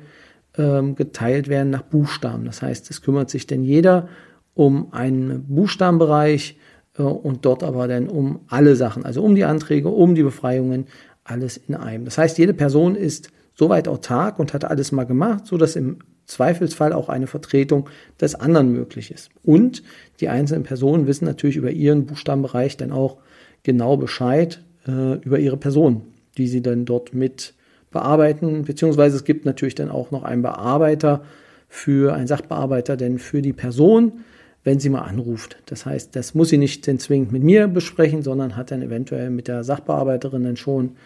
ähm, 0.56 0.94
geteilt 0.94 1.48
werden 1.48 1.70
nach 1.70 1.82
Buchstaben. 1.82 2.44
Das 2.44 2.62
heißt, 2.62 2.90
es 2.90 3.02
kümmert 3.02 3.30
sich 3.30 3.46
denn 3.46 3.62
jeder 3.62 4.08
um 4.54 4.92
einen 4.92 5.46
Buchstabenbereich 5.46 6.58
äh, 6.98 7.02
und 7.02 7.44
dort 7.44 7.62
aber 7.62 7.88
dann 7.88 8.08
um 8.08 8.40
alle 8.48 8.76
Sachen, 8.76 9.04
also 9.04 9.22
um 9.22 9.34
die 9.34 9.44
Anträge, 9.44 9.88
um 9.88 10.14
die 10.14 10.22
Befreiungen, 10.22 10.86
alles 11.24 11.56
in 11.56 11.74
einem. 11.74 12.04
Das 12.04 12.18
heißt, 12.18 12.38
jede 12.38 12.54
Person 12.54 12.96
ist 12.96 13.30
soweit 13.54 13.88
autark 13.88 14.38
und 14.38 14.52
hat 14.52 14.64
alles 14.64 14.90
mal 14.90 15.04
gemacht, 15.04 15.46
so 15.46 15.56
dass 15.56 15.76
im 15.76 15.98
Zweifelsfall 16.26 16.92
auch 16.92 17.08
eine 17.08 17.26
Vertretung 17.26 17.88
des 18.20 18.34
anderen 18.34 18.72
möglich 18.72 19.10
ist. 19.10 19.30
Und 19.42 19.82
die 20.20 20.28
einzelnen 20.28 20.62
Personen 20.62 21.06
wissen 21.06 21.24
natürlich 21.24 21.56
über 21.56 21.70
ihren 21.70 22.06
Buchstabenbereich 22.06 22.76
dann 22.76 22.92
auch 22.92 23.18
genau 23.62 23.96
Bescheid 23.96 24.62
äh, 24.86 25.14
über 25.22 25.38
ihre 25.38 25.56
Person 25.56 26.02
die 26.36 26.48
sie 26.48 26.62
dann 26.62 26.84
dort 26.84 27.14
mit 27.14 27.54
bearbeiten. 27.90 28.64
Beziehungsweise 28.64 29.16
es 29.16 29.24
gibt 29.24 29.44
natürlich 29.44 29.74
dann 29.74 29.90
auch 29.90 30.10
noch 30.10 30.22
einen 30.22 30.42
Bearbeiter 30.42 31.22
für 31.68 32.14
einen 32.14 32.26
Sachbearbeiter, 32.26 32.96
denn 32.96 33.18
für 33.18 33.42
die 33.42 33.52
Person, 33.52 34.24
wenn 34.64 34.80
sie 34.80 34.90
mal 34.90 35.02
anruft. 35.02 35.56
Das 35.66 35.86
heißt, 35.86 36.14
das 36.16 36.34
muss 36.34 36.48
sie 36.48 36.58
nicht 36.58 36.84
zwingend 36.84 37.32
mit 37.32 37.42
mir 37.42 37.68
besprechen, 37.68 38.22
sondern 38.22 38.56
hat 38.56 38.70
dann 38.70 38.82
eventuell 38.82 39.30
mit 39.30 39.48
der 39.48 39.64
Sachbearbeiterin 39.64 40.42
dann 40.42 40.56
schon 40.56 40.96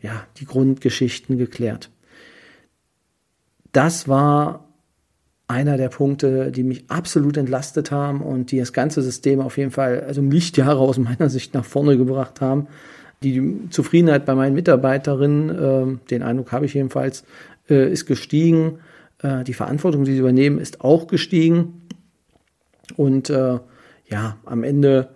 ja, 0.00 0.26
die 0.38 0.44
Grundgeschichten 0.44 1.38
geklärt. 1.38 1.90
Das 3.72 4.08
war 4.08 4.68
einer 5.48 5.76
der 5.76 5.88
Punkte, 5.88 6.50
die 6.50 6.62
mich 6.62 6.84
absolut 6.88 7.36
entlastet 7.36 7.90
haben 7.90 8.20
und 8.20 8.52
die 8.52 8.58
das 8.58 8.72
ganze 8.72 9.02
System 9.02 9.40
auf 9.40 9.58
jeden 9.58 9.70
Fall, 9.70 10.02
also 10.02 10.22
Lichtjahre 10.22 10.80
aus 10.80 10.98
meiner 10.98 11.28
Sicht 11.28 11.54
nach 11.54 11.64
vorne 11.64 11.96
gebracht 11.96 12.40
haben. 12.40 12.68
Die 13.22 13.68
Zufriedenheit 13.70 14.26
bei 14.26 14.34
meinen 14.34 14.54
Mitarbeiterinnen, 14.54 15.50
äh, 15.50 16.08
den 16.10 16.22
Eindruck 16.22 16.52
habe 16.52 16.66
ich 16.66 16.74
jedenfalls, 16.74 17.24
äh, 17.68 17.90
ist 17.90 18.06
gestiegen. 18.06 18.78
Äh, 19.22 19.44
die 19.44 19.54
Verantwortung, 19.54 20.04
die 20.04 20.12
sie 20.12 20.18
übernehmen, 20.18 20.58
ist 20.58 20.80
auch 20.80 21.06
gestiegen. 21.06 21.82
Und 22.96 23.30
äh, 23.30 23.58
ja, 24.08 24.36
am 24.44 24.64
Ende 24.64 25.10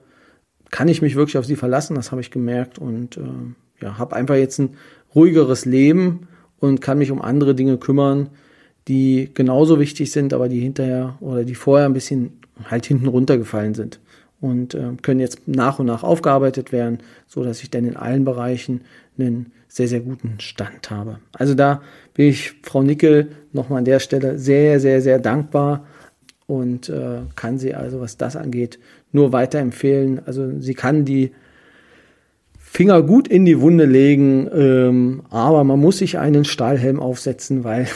kann 0.70 0.88
ich 0.88 1.02
mich 1.02 1.16
wirklich 1.16 1.38
auf 1.38 1.46
sie 1.46 1.56
verlassen, 1.56 1.94
das 1.94 2.10
habe 2.10 2.20
ich 2.20 2.30
gemerkt. 2.30 2.78
Und 2.78 3.16
äh, 3.16 3.82
ja, 3.82 3.98
habe 3.98 4.16
einfach 4.16 4.36
jetzt 4.36 4.58
ein 4.58 4.76
ruhigeres 5.14 5.64
Leben 5.64 6.28
und 6.58 6.80
kann 6.80 6.98
mich 6.98 7.10
um 7.10 7.20
andere 7.20 7.54
Dinge 7.54 7.78
kümmern, 7.78 8.30
die 8.88 9.30
genauso 9.34 9.80
wichtig 9.80 10.12
sind, 10.12 10.32
aber 10.32 10.48
die 10.48 10.60
hinterher 10.60 11.16
oder 11.20 11.44
die 11.44 11.54
vorher 11.54 11.86
ein 11.86 11.92
bisschen 11.92 12.40
halt 12.70 12.86
hinten 12.86 13.08
runtergefallen 13.08 13.74
sind 13.74 14.00
und 14.40 14.74
äh, 14.74 14.92
können 15.02 15.20
jetzt 15.20 15.46
nach 15.46 15.78
und 15.78 15.86
nach 15.86 16.02
aufgearbeitet 16.02 16.72
werden, 16.72 16.98
so 17.26 17.42
dass 17.42 17.62
ich 17.62 17.70
dann 17.70 17.84
in 17.84 17.96
allen 17.96 18.24
Bereichen 18.24 18.82
einen 19.18 19.52
sehr, 19.68 19.88
sehr 19.88 20.00
guten 20.00 20.40
Stand 20.40 20.90
habe. 20.90 21.18
Also 21.32 21.54
da 21.54 21.82
bin 22.14 22.28
ich 22.28 22.54
Frau 22.62 22.82
Nickel 22.82 23.28
nochmal 23.52 23.78
an 23.78 23.84
der 23.84 24.00
Stelle 24.00 24.38
sehr, 24.38 24.80
sehr, 24.80 25.00
sehr 25.02 25.18
dankbar 25.18 25.86
und 26.46 26.88
äh, 26.88 27.20
kann 27.34 27.58
sie 27.58 27.74
also, 27.74 28.00
was 28.00 28.16
das 28.16 28.36
angeht, 28.36 28.78
nur 29.12 29.32
weiterempfehlen. 29.32 30.20
Also 30.26 30.60
sie 30.60 30.74
kann 30.74 31.04
die 31.04 31.32
Finger 32.58 33.02
gut 33.02 33.26
in 33.28 33.44
die 33.44 33.60
Wunde 33.60 33.84
legen, 33.84 34.48
ähm, 34.52 35.22
aber 35.30 35.64
man 35.64 35.80
muss 35.80 35.98
sich 35.98 36.18
einen 36.18 36.44
Stahlhelm 36.44 37.00
aufsetzen, 37.00 37.64
weil 37.64 37.88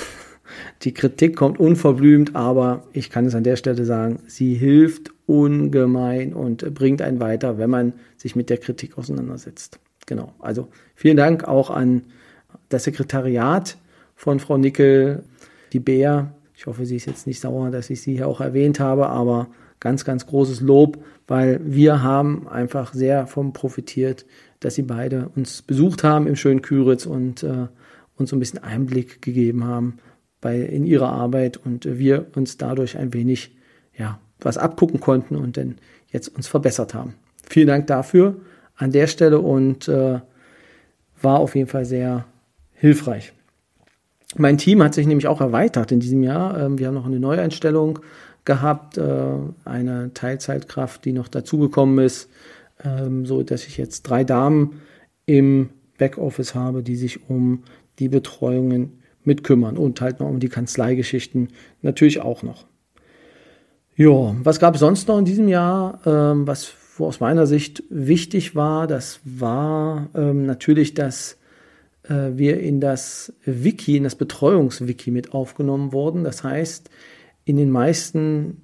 die 0.82 0.94
Kritik 0.94 1.36
kommt 1.36 1.60
unverblümt, 1.60 2.36
aber 2.36 2.84
ich 2.92 3.10
kann 3.10 3.26
es 3.26 3.34
an 3.34 3.44
der 3.44 3.56
Stelle 3.56 3.84
sagen, 3.84 4.20
sie 4.26 4.54
hilft 4.54 5.12
ungemein 5.26 6.32
und 6.32 6.74
bringt 6.74 7.02
einen 7.02 7.20
weiter, 7.20 7.58
wenn 7.58 7.70
man 7.70 7.92
sich 8.16 8.36
mit 8.36 8.50
der 8.50 8.58
Kritik 8.58 8.98
auseinandersetzt. 8.98 9.78
Genau. 10.06 10.32
Also 10.40 10.68
vielen 10.94 11.16
Dank 11.16 11.44
auch 11.44 11.70
an 11.70 12.02
das 12.68 12.84
Sekretariat 12.84 13.76
von 14.16 14.40
Frau 14.40 14.58
Nickel, 14.58 15.22
die 15.72 15.80
Bär. 15.80 16.32
Ich 16.54 16.66
hoffe, 16.66 16.84
sie 16.84 16.96
ist 16.96 17.06
jetzt 17.06 17.26
nicht 17.26 17.40
sauer, 17.40 17.70
dass 17.70 17.90
ich 17.90 18.02
sie 18.02 18.14
hier 18.14 18.28
auch 18.28 18.40
erwähnt 18.40 18.80
habe, 18.80 19.08
aber 19.08 19.48
ganz, 19.78 20.04
ganz 20.04 20.26
großes 20.26 20.60
Lob, 20.60 20.98
weil 21.26 21.60
wir 21.64 22.02
haben 22.02 22.48
einfach 22.48 22.92
sehr 22.92 23.26
vom 23.26 23.52
profitiert, 23.52 24.26
dass 24.60 24.74
sie 24.74 24.82
beide 24.82 25.30
uns 25.36 25.62
besucht 25.62 26.04
haben 26.04 26.26
im 26.26 26.36
schönen 26.36 26.60
Küritz 26.60 27.06
und 27.06 27.42
äh, 27.42 27.68
uns 28.16 28.30
so 28.30 28.36
ein 28.36 28.40
bisschen 28.40 28.62
Einblick 28.62 29.22
gegeben 29.22 29.64
haben 29.64 29.98
bei, 30.40 30.58
in 30.58 30.84
ihrer 30.84 31.12
Arbeit 31.12 31.58
und 31.58 31.84
wir 31.84 32.26
uns 32.34 32.56
dadurch 32.56 32.96
ein 32.96 33.12
wenig 33.12 33.56
ja, 33.96 34.18
was 34.40 34.58
abgucken 34.58 35.00
konnten 35.00 35.36
und 35.36 35.56
dann 35.56 35.76
jetzt 36.10 36.28
uns 36.28 36.46
verbessert 36.46 36.94
haben. 36.94 37.14
Vielen 37.48 37.68
Dank 37.68 37.86
dafür 37.86 38.36
an 38.76 38.92
der 38.92 39.06
Stelle 39.06 39.40
und 39.40 39.88
äh, 39.88 40.20
war 41.20 41.38
auf 41.38 41.54
jeden 41.54 41.68
Fall 41.68 41.84
sehr 41.84 42.24
hilfreich. 42.74 43.32
Mein 44.36 44.58
Team 44.58 44.82
hat 44.82 44.94
sich 44.94 45.06
nämlich 45.06 45.26
auch 45.26 45.40
erweitert 45.40 45.92
in 45.92 46.00
diesem 46.00 46.22
Jahr. 46.22 46.58
Ähm, 46.58 46.78
wir 46.78 46.86
haben 46.86 46.94
noch 46.94 47.06
eine 47.06 47.20
Neueinstellung 47.20 47.98
gehabt, 48.44 48.96
äh, 48.96 49.32
eine 49.64 50.14
Teilzeitkraft, 50.14 51.04
die 51.04 51.12
noch 51.12 51.28
dazugekommen 51.28 52.04
ist, 52.04 52.30
ähm, 52.82 53.26
so 53.26 53.42
dass 53.42 53.66
ich 53.66 53.76
jetzt 53.76 54.02
drei 54.02 54.24
Damen 54.24 54.80
im 55.26 55.70
Backoffice 55.98 56.54
habe, 56.54 56.82
die 56.82 56.96
sich 56.96 57.28
um 57.28 57.64
die 57.98 58.08
Betreuungen 58.08 58.99
mitkümmern 59.24 59.76
und 59.76 60.00
halt 60.00 60.20
noch 60.20 60.28
um 60.28 60.40
die 60.40 60.48
Kanzleigeschichten 60.48 61.48
natürlich 61.82 62.20
auch 62.20 62.42
noch. 62.42 62.66
Ja, 63.96 64.34
was 64.42 64.60
gab 64.60 64.74
es 64.74 64.80
sonst 64.80 65.08
noch 65.08 65.18
in 65.18 65.24
diesem 65.24 65.48
Jahr, 65.48 66.00
ähm, 66.06 66.46
was 66.46 66.72
aus 66.98 67.20
meiner 67.20 67.46
Sicht 67.46 67.82
wichtig 67.90 68.54
war? 68.54 68.86
Das 68.86 69.20
war 69.24 70.08
ähm, 70.14 70.46
natürlich, 70.46 70.94
dass 70.94 71.38
äh, 72.04 72.30
wir 72.34 72.60
in 72.60 72.80
das 72.80 73.32
Wiki, 73.44 73.96
in 73.96 74.04
das 74.04 74.14
Betreuungswiki 74.14 75.10
mit 75.10 75.34
aufgenommen 75.34 75.92
wurden. 75.92 76.24
Das 76.24 76.44
heißt, 76.44 76.90
in 77.44 77.56
den 77.56 77.70
meisten, 77.70 78.62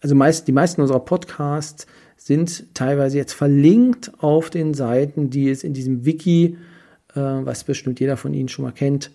also 0.00 0.14
meist, 0.14 0.48
die 0.48 0.52
meisten 0.52 0.80
unserer 0.80 1.04
Podcasts 1.04 1.86
sind 2.16 2.74
teilweise 2.74 3.18
jetzt 3.18 3.32
verlinkt 3.32 4.12
auf 4.18 4.50
den 4.50 4.74
Seiten, 4.74 5.30
die 5.30 5.50
es 5.50 5.64
in 5.64 5.74
diesem 5.74 6.04
Wiki, 6.04 6.56
äh, 7.14 7.20
was 7.20 7.64
bestimmt 7.64 8.00
jeder 8.00 8.16
von 8.16 8.32
Ihnen 8.32 8.48
schon 8.48 8.64
mal 8.64 8.72
kennt, 8.72 9.10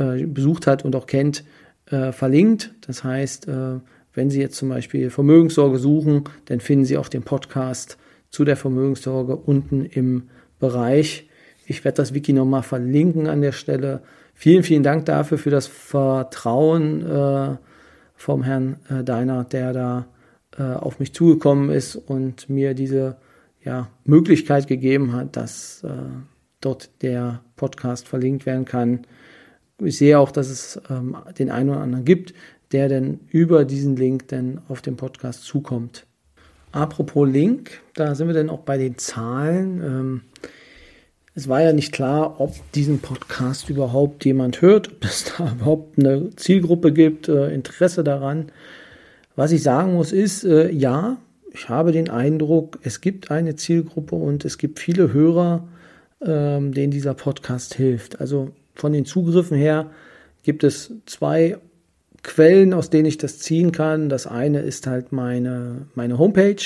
äh, 0.00 0.24
besucht 0.24 0.66
hat 0.66 0.82
und 0.82 0.96
auch 0.96 1.06
kennt, 1.06 1.44
äh, 1.90 2.10
verlinkt. 2.12 2.74
Das 2.86 3.04
heißt, 3.04 3.48
äh, 3.48 3.80
wenn 4.14 4.30
Sie 4.30 4.40
jetzt 4.40 4.56
zum 4.56 4.70
Beispiel 4.70 5.10
Vermögenssorge 5.10 5.78
suchen, 5.78 6.24
dann 6.46 6.60
finden 6.60 6.86
Sie 6.86 6.96
auch 6.96 7.08
den 7.08 7.22
Podcast 7.22 7.98
zu 8.30 8.44
der 8.44 8.56
Vermögenssorge 8.56 9.36
unten 9.36 9.84
im 9.84 10.30
Bereich. 10.58 11.28
Ich 11.66 11.84
werde 11.84 11.96
das 11.96 12.14
Wiki 12.14 12.32
nochmal 12.32 12.62
verlinken 12.62 13.26
an 13.26 13.42
der 13.42 13.52
Stelle. 13.52 14.02
Vielen, 14.32 14.62
vielen 14.62 14.82
Dank 14.82 15.04
dafür, 15.04 15.36
für 15.36 15.50
das 15.50 15.66
Vertrauen 15.66 17.04
äh, 17.04 17.56
vom 18.16 18.42
Herrn 18.42 18.76
äh, 18.88 19.04
Deiner, 19.04 19.44
der 19.44 19.72
da 19.72 20.06
auf 20.58 20.98
mich 20.98 21.14
zugekommen 21.14 21.70
ist 21.70 21.94
und 21.94 22.50
mir 22.50 22.74
diese 22.74 23.16
ja, 23.62 23.88
Möglichkeit 24.04 24.66
gegeben 24.66 25.12
hat, 25.12 25.36
dass 25.36 25.86
dort 26.60 26.90
der 27.02 27.40
Podcast 27.56 28.08
verlinkt 28.08 28.46
werden 28.46 28.64
kann. 28.64 29.06
Ich 29.82 29.98
sehe 29.98 30.18
auch, 30.18 30.30
dass 30.30 30.48
es 30.48 30.80
ähm, 30.90 31.16
den 31.38 31.50
einen 31.50 31.70
oder 31.70 31.80
anderen 31.80 32.04
gibt, 32.04 32.34
der 32.72 32.88
denn 32.88 33.20
über 33.30 33.64
diesen 33.64 33.96
Link 33.96 34.28
dann 34.28 34.60
auf 34.68 34.82
den 34.82 34.96
Podcast 34.96 35.44
zukommt. 35.44 36.06
Apropos 36.72 37.28
Link, 37.28 37.80
da 37.94 38.14
sind 38.14 38.28
wir 38.28 38.34
dann 38.34 38.50
auch 38.50 38.60
bei 38.60 38.78
den 38.78 38.96
Zahlen. 38.96 39.82
Ähm, 39.82 40.20
es 41.34 41.48
war 41.48 41.62
ja 41.62 41.72
nicht 41.72 41.92
klar, 41.92 42.40
ob 42.40 42.54
diesen 42.72 43.00
Podcast 43.00 43.70
überhaupt 43.70 44.24
jemand 44.24 44.62
hört, 44.62 44.92
ob 44.92 45.04
es 45.04 45.24
da 45.38 45.52
überhaupt 45.52 45.98
eine 45.98 46.30
Zielgruppe 46.36 46.92
gibt, 46.92 47.28
äh, 47.28 47.52
Interesse 47.52 48.04
daran. 48.04 48.52
Was 49.36 49.52
ich 49.52 49.62
sagen 49.62 49.94
muss, 49.94 50.12
ist, 50.12 50.44
äh, 50.44 50.70
ja, 50.70 51.16
ich 51.52 51.68
habe 51.68 51.92
den 51.92 52.08
Eindruck, 52.08 52.78
es 52.82 53.00
gibt 53.00 53.30
eine 53.30 53.56
Zielgruppe 53.56 54.14
und 54.14 54.44
es 54.44 54.58
gibt 54.58 54.78
viele 54.78 55.12
Hörer, 55.12 55.66
ähm, 56.24 56.72
denen 56.72 56.92
dieser 56.92 57.14
Podcast 57.14 57.74
hilft. 57.74 58.20
Also 58.20 58.50
von 58.80 58.92
den 58.92 59.04
Zugriffen 59.04 59.56
her 59.56 59.90
gibt 60.42 60.64
es 60.64 60.92
zwei 61.06 61.58
Quellen, 62.22 62.74
aus 62.74 62.90
denen 62.90 63.06
ich 63.06 63.18
das 63.18 63.38
ziehen 63.38 63.72
kann. 63.72 64.08
Das 64.08 64.26
eine 64.26 64.60
ist 64.60 64.86
halt 64.86 65.12
meine, 65.12 65.86
meine 65.94 66.18
Homepage, 66.18 66.62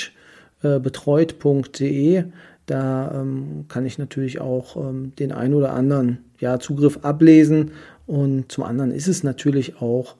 äh, 0.63 0.79
betreut.de. 0.79 2.23
Da 2.65 3.11
ähm, 3.13 3.65
kann 3.67 3.85
ich 3.85 3.97
natürlich 3.97 4.39
auch 4.39 4.75
ähm, 4.77 5.13
den 5.19 5.31
einen 5.31 5.53
oder 5.53 5.73
anderen 5.73 6.19
ja, 6.39 6.59
Zugriff 6.59 6.99
ablesen. 7.03 7.71
Und 8.07 8.51
zum 8.51 8.63
anderen 8.63 8.91
ist 8.91 9.07
es 9.07 9.23
natürlich 9.23 9.81
auch 9.81 10.15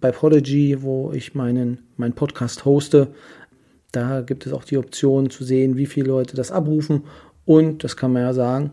bei 0.00 0.10
Prodigy, 0.10 0.82
wo 0.82 1.12
ich 1.12 1.34
meinen, 1.34 1.78
meinen 1.96 2.14
Podcast 2.14 2.64
hoste. 2.64 3.08
Da 3.92 4.22
gibt 4.22 4.46
es 4.46 4.52
auch 4.52 4.64
die 4.64 4.78
Option 4.78 5.30
zu 5.30 5.44
sehen, 5.44 5.76
wie 5.76 5.86
viele 5.86 6.08
Leute 6.08 6.36
das 6.36 6.50
abrufen. 6.50 7.04
Und 7.44 7.84
das 7.84 7.96
kann 7.96 8.12
man 8.12 8.22
ja 8.22 8.32
sagen, 8.32 8.72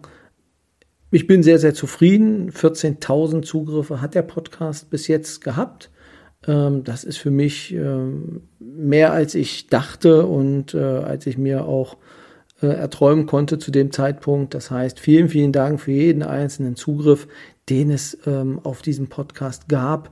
ich 1.12 1.28
bin 1.28 1.44
sehr, 1.44 1.60
sehr 1.60 1.74
zufrieden. 1.74 2.52
14.000 2.52 3.44
Zugriffe 3.44 4.02
hat 4.02 4.16
der 4.16 4.22
Podcast 4.22 4.90
bis 4.90 5.08
jetzt 5.08 5.44
gehabt. 5.44 5.92
Ähm, 6.48 6.84
das 6.84 7.04
ist 7.04 7.18
für 7.18 7.32
mich 7.32 7.74
ähm, 7.74 8.44
mehr, 8.60 9.12
als 9.12 9.36
ich 9.36 9.68
dachte 9.68 10.26
und 10.26 10.74
äh, 10.74 10.80
als 10.80 11.28
ich 11.28 11.38
mir 11.38 11.66
auch 11.66 11.98
äh, 12.62 12.68
erträumen 12.68 13.26
konnte 13.26 13.60
zu 13.60 13.72
dem 13.72 13.92
Zeitpunkt. 13.92 14.54
Das 14.54 14.72
heißt, 14.72 15.00
vielen, 15.00 15.30
vielen 15.30 15.52
Dank 15.52 15.82
für 15.82 15.92
jeden 15.92 16.24
einzelnen 16.24 16.76
Zugriff, 16.76 17.28
den 17.70 17.92
es 17.92 18.18
ähm, 18.26 18.60
auf 18.64 18.82
diesem 18.82 19.08
Podcast 19.08 19.70
gab. 19.70 20.12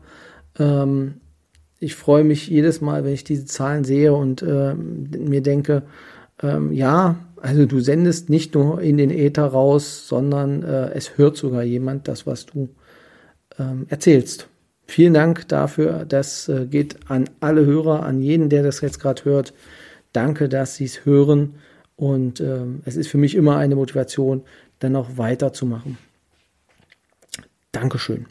ich 1.79 1.95
freue 1.95 2.25
mich 2.25 2.49
jedes 2.49 2.81
Mal, 2.81 3.05
wenn 3.05 3.13
ich 3.13 3.23
diese 3.23 3.45
Zahlen 3.45 3.85
sehe 3.85 4.13
und 4.13 4.41
mir 4.41 5.41
denke, 5.41 5.83
ja, 6.41 7.15
also 7.41 7.65
du 7.65 7.79
sendest 7.79 8.29
nicht 8.29 8.53
nur 8.55 8.81
in 8.81 8.97
den 8.97 9.09
Äther 9.09 9.45
raus, 9.45 10.07
sondern 10.07 10.63
äh, 10.63 10.91
es 10.91 11.17
hört 11.17 11.37
sogar 11.37 11.63
jemand 11.63 12.07
das, 12.07 12.25
was 12.27 12.45
du 12.45 12.69
ähm, 13.57 13.85
erzählst. 13.89 14.47
Vielen 14.85 15.13
Dank 15.13 15.47
dafür. 15.47 16.05
Das 16.07 16.49
äh, 16.49 16.65
geht 16.65 17.09
an 17.09 17.29
alle 17.39 17.65
Hörer, 17.65 18.03
an 18.03 18.21
jeden, 18.21 18.49
der 18.49 18.63
das 18.63 18.81
jetzt 18.81 18.99
gerade 18.99 19.23
hört. 19.25 19.53
Danke, 20.13 20.49
dass 20.49 20.75
Sie 20.75 20.85
es 20.85 21.05
hören. 21.05 21.55
Und 21.95 22.39
ähm, 22.39 22.81
es 22.85 22.95
ist 22.95 23.09
für 23.09 23.17
mich 23.17 23.35
immer 23.35 23.57
eine 23.57 23.75
Motivation, 23.75 24.43
dann 24.79 24.95
auch 24.95 25.17
weiterzumachen. 25.17 25.97
Dankeschön. 27.71 28.25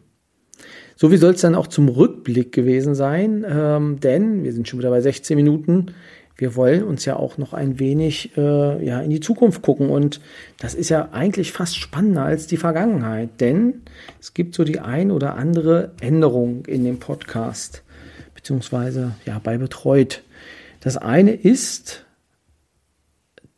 So 0.96 1.12
wie 1.12 1.16
soll 1.16 1.34
es 1.34 1.42
dann 1.42 1.54
auch 1.54 1.68
zum 1.68 1.88
Rückblick 1.88 2.50
gewesen 2.50 2.96
sein, 2.96 3.46
ähm, 3.48 4.00
denn 4.00 4.42
wir 4.42 4.52
sind 4.52 4.66
schon 4.66 4.80
wieder 4.80 4.90
bei 4.90 5.00
16 5.00 5.36
Minuten 5.36 5.92
wir 6.38 6.54
wollen 6.54 6.84
uns 6.84 7.04
ja 7.04 7.16
auch 7.16 7.36
noch 7.36 7.52
ein 7.52 7.80
wenig 7.80 8.36
äh, 8.36 8.84
ja, 8.84 9.00
in 9.00 9.10
die 9.10 9.18
Zukunft 9.18 9.60
gucken. 9.60 9.90
Und 9.90 10.20
das 10.58 10.74
ist 10.74 10.88
ja 10.88 11.08
eigentlich 11.10 11.50
fast 11.50 11.76
spannender 11.76 12.22
als 12.22 12.46
die 12.46 12.56
Vergangenheit, 12.56 13.40
denn 13.40 13.82
es 14.20 14.34
gibt 14.34 14.54
so 14.54 14.62
die 14.62 14.78
ein 14.78 15.10
oder 15.10 15.34
andere 15.34 15.92
Änderung 16.00 16.64
in 16.66 16.84
dem 16.84 17.00
Podcast, 17.00 17.82
beziehungsweise 18.36 19.16
ja, 19.26 19.40
bei 19.40 19.58
Betreut. 19.58 20.22
Das 20.78 20.96
eine 20.96 21.32
ist 21.32 22.06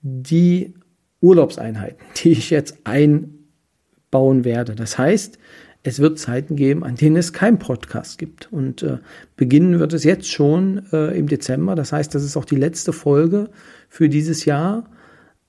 die 0.00 0.74
Urlaubseinheiten, 1.20 1.98
die 2.16 2.32
ich 2.32 2.48
jetzt 2.48 2.78
einbauen 2.84 4.44
werde. 4.44 4.74
Das 4.74 4.96
heißt, 4.96 5.38
es 5.82 5.98
wird 5.98 6.18
Zeiten 6.18 6.56
geben, 6.56 6.84
an 6.84 6.96
denen 6.96 7.16
es 7.16 7.32
keinen 7.32 7.58
Podcast 7.58 8.18
gibt. 8.18 8.52
Und 8.52 8.82
äh, 8.82 8.98
beginnen 9.36 9.78
wird 9.78 9.92
es 9.92 10.04
jetzt 10.04 10.30
schon 10.30 10.82
äh, 10.92 11.16
im 11.18 11.26
Dezember. 11.26 11.74
Das 11.74 11.92
heißt, 11.92 12.14
das 12.14 12.22
ist 12.22 12.36
auch 12.36 12.44
die 12.44 12.56
letzte 12.56 12.92
Folge 12.92 13.48
für 13.88 14.08
dieses 14.08 14.44
Jahr. 14.44 14.84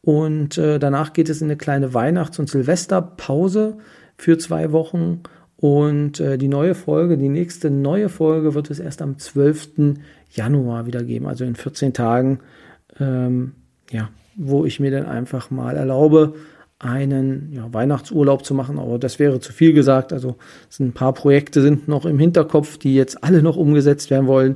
Und 0.02 0.58
äh, 0.58 0.80
danach 0.80 1.14
geht 1.14 1.30
es 1.30 1.42
in 1.42 1.48
eine 1.48 1.58
kleine 1.58 1.94
Weihnachts- 1.94 2.40
und 2.40 2.50
Silvesterpause 2.50 3.78
für 4.18 4.38
zwei 4.38 4.72
Wochen. 4.72 5.22
Und 5.58 6.20
äh, 6.20 6.38
die 6.38 6.48
neue 6.48 6.76
Folge, 6.76 7.18
die 7.18 7.30
nächste 7.30 7.70
neue 7.70 8.10
Folge 8.10 8.56
wird 8.56 8.72
es 8.72 8.80
erst 8.80 9.02
am 9.02 9.20
12. 9.20 9.96
Januar 10.32 10.86
wieder 10.86 11.04
geben, 11.04 11.28
also 11.28 11.44
in 11.44 11.56
14 11.56 11.94
Tagen, 11.94 12.40
ähm, 13.00 13.52
ja, 13.92 14.10
wo 14.36 14.66
ich 14.66 14.80
mir 14.80 14.92
dann 14.92 15.06
einfach 15.06 15.52
mal 15.52 15.76
erlaube, 15.76 16.34
einen 16.82 17.52
ja, 17.54 17.72
Weihnachtsurlaub 17.72 18.44
zu 18.44 18.54
machen, 18.54 18.80
aber 18.80 18.98
das 18.98 19.20
wäre 19.20 19.40
zu 19.40 19.54
viel 19.54 19.74
gesagt. 19.74 20.12
Also 20.12 20.36
ein 20.80 20.94
paar 20.94 21.14
Projekte 21.14 21.62
sind 21.62 21.88
noch 21.88 22.06
im 22.06 22.18
Hinterkopf, 22.18 22.78
die 22.78 22.96
jetzt 22.96 23.24
alle 23.24 23.44
noch 23.44 23.56
umgesetzt 23.56 24.10
werden 24.10 24.28
wollen. 24.28 24.56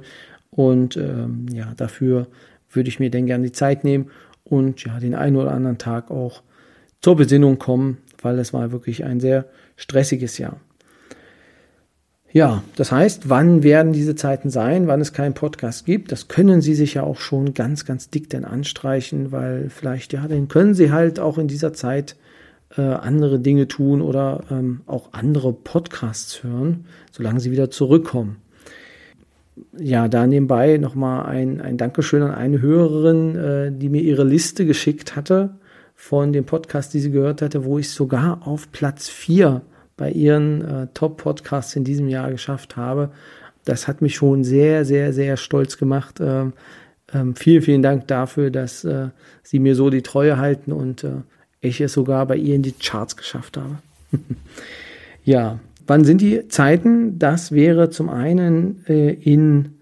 Und 0.50 0.98
ähm, 0.98 1.46
ja, 1.52 1.74
dafür 1.78 2.28
würde 2.72 2.90
ich 2.90 3.00
mir 3.00 3.12
dann 3.12 3.28
gerne 3.28 3.46
die 3.46 3.52
Zeit 3.52 3.84
nehmen 3.84 4.10
und 4.44 4.84
ja, 4.86 5.00
den 5.00 5.16
einen 5.16 5.36
oder 5.36 5.52
anderen 5.52 5.78
Tag 5.78 6.10
auch 6.10 6.42
zur 7.02 7.16
Besinnung 7.16 7.60
kommen, 7.60 7.98
weil 8.22 8.40
es 8.40 8.54
war 8.54 8.72
wirklich 8.72 9.04
ein 9.04 9.20
sehr 9.20 9.46
stressiges 9.76 10.38
Jahr. 10.38 10.60
Ja, 12.36 12.64
das 12.76 12.92
heißt, 12.92 13.30
wann 13.30 13.64
werden 13.64 13.94
diese 13.94 14.14
Zeiten 14.14 14.50
sein, 14.50 14.88
wann 14.88 15.00
es 15.00 15.14
keinen 15.14 15.36
Podcast 15.36 15.86
gibt? 15.86 16.12
Das 16.12 16.28
können 16.28 16.60
Sie 16.60 16.76
sich 16.76 16.96
ja 16.96 17.04
auch 17.04 17.22
schon 17.22 17.54
ganz, 17.54 17.86
ganz 17.86 18.10
dick 18.10 18.30
denn 18.30 18.44
anstreichen, 18.44 19.32
weil 19.32 19.70
vielleicht, 19.70 20.12
ja, 20.12 20.28
dann 20.28 20.50
können 20.50 20.74
Sie 20.74 20.92
halt 20.92 21.18
auch 21.18 21.38
in 21.38 21.48
dieser 21.48 21.72
Zeit 21.72 22.18
äh, 22.76 22.82
andere 22.82 23.40
Dinge 23.40 23.70
tun 23.70 24.02
oder 24.02 24.44
ähm, 24.52 24.82
auch 24.86 25.14
andere 25.14 25.54
Podcasts 25.54 26.44
hören, 26.44 26.88
solange 27.10 27.40
Sie 27.40 27.52
wieder 27.52 27.72
zurückkommen. 27.72 28.36
Ja, 29.80 30.10
da 30.10 30.28
nebenbei 30.28 30.76
nochmal 30.76 31.28
ein, 31.28 31.62
ein 31.62 31.78
Dankeschön 31.78 32.22
an 32.22 32.36
eine 32.36 32.62
Hörerin, 32.62 33.36
äh, 33.38 33.72
die 33.72 33.88
mir 33.88 34.02
ihre 34.02 34.26
Liste 34.26 34.66
geschickt 34.66 35.16
hatte 35.16 35.52
von 35.96 36.34
dem 36.34 36.44
Podcast, 36.44 36.94
die 36.94 37.00
sie 37.00 37.12
gehört 37.12 37.42
hatte, 37.42 37.64
wo 37.64 37.80
ich 37.80 37.92
sogar 37.92 38.46
auf 38.46 38.74
Platz 38.74 39.08
4 39.08 39.62
bei 39.98 40.12
ihren 40.12 40.62
äh, 40.62 40.88
Top-Podcasts 40.94 41.76
in 41.76 41.84
diesem 41.84 42.08
Jahr 42.08 42.32
geschafft 42.32 42.76
habe. 42.76 43.12
Das 43.64 43.88
hat 43.88 44.02
mich 44.02 44.16
schon 44.16 44.44
sehr, 44.44 44.86
sehr, 44.86 45.14
sehr 45.14 45.38
stolz 45.38 45.78
gemacht. 45.78 46.20
Ähm, 46.20 46.54
ähm, 47.14 47.36
vielen, 47.36 47.62
vielen 47.62 47.82
Dank 47.82 48.08
dafür, 48.08 48.52
dass 48.52 48.84
äh, 48.84 49.10
Sie 49.44 49.60
mir 49.60 49.76
so 49.76 49.90
die 49.90 50.02
Treue 50.02 50.38
halten 50.38 50.72
und 50.72 51.04
äh, 51.04 51.22
ich 51.62 51.82
es 51.82 51.94
sogar 51.94 52.26
bei 52.26 52.36
ihr 52.36 52.56
in 52.56 52.62
die 52.62 52.74
Charts 52.74 53.16
geschafft 53.18 53.58
habe. 53.58 53.78
ja, 55.24 55.60
wann 55.88 56.04
sind 56.04 56.22
die 56.22 56.48
Zeiten? 56.48 57.18
Das 57.18 57.52
wäre 57.52 57.90
zum 57.90 58.10
einen 58.10 58.86
äh, 58.88 59.14
in 59.14 59.76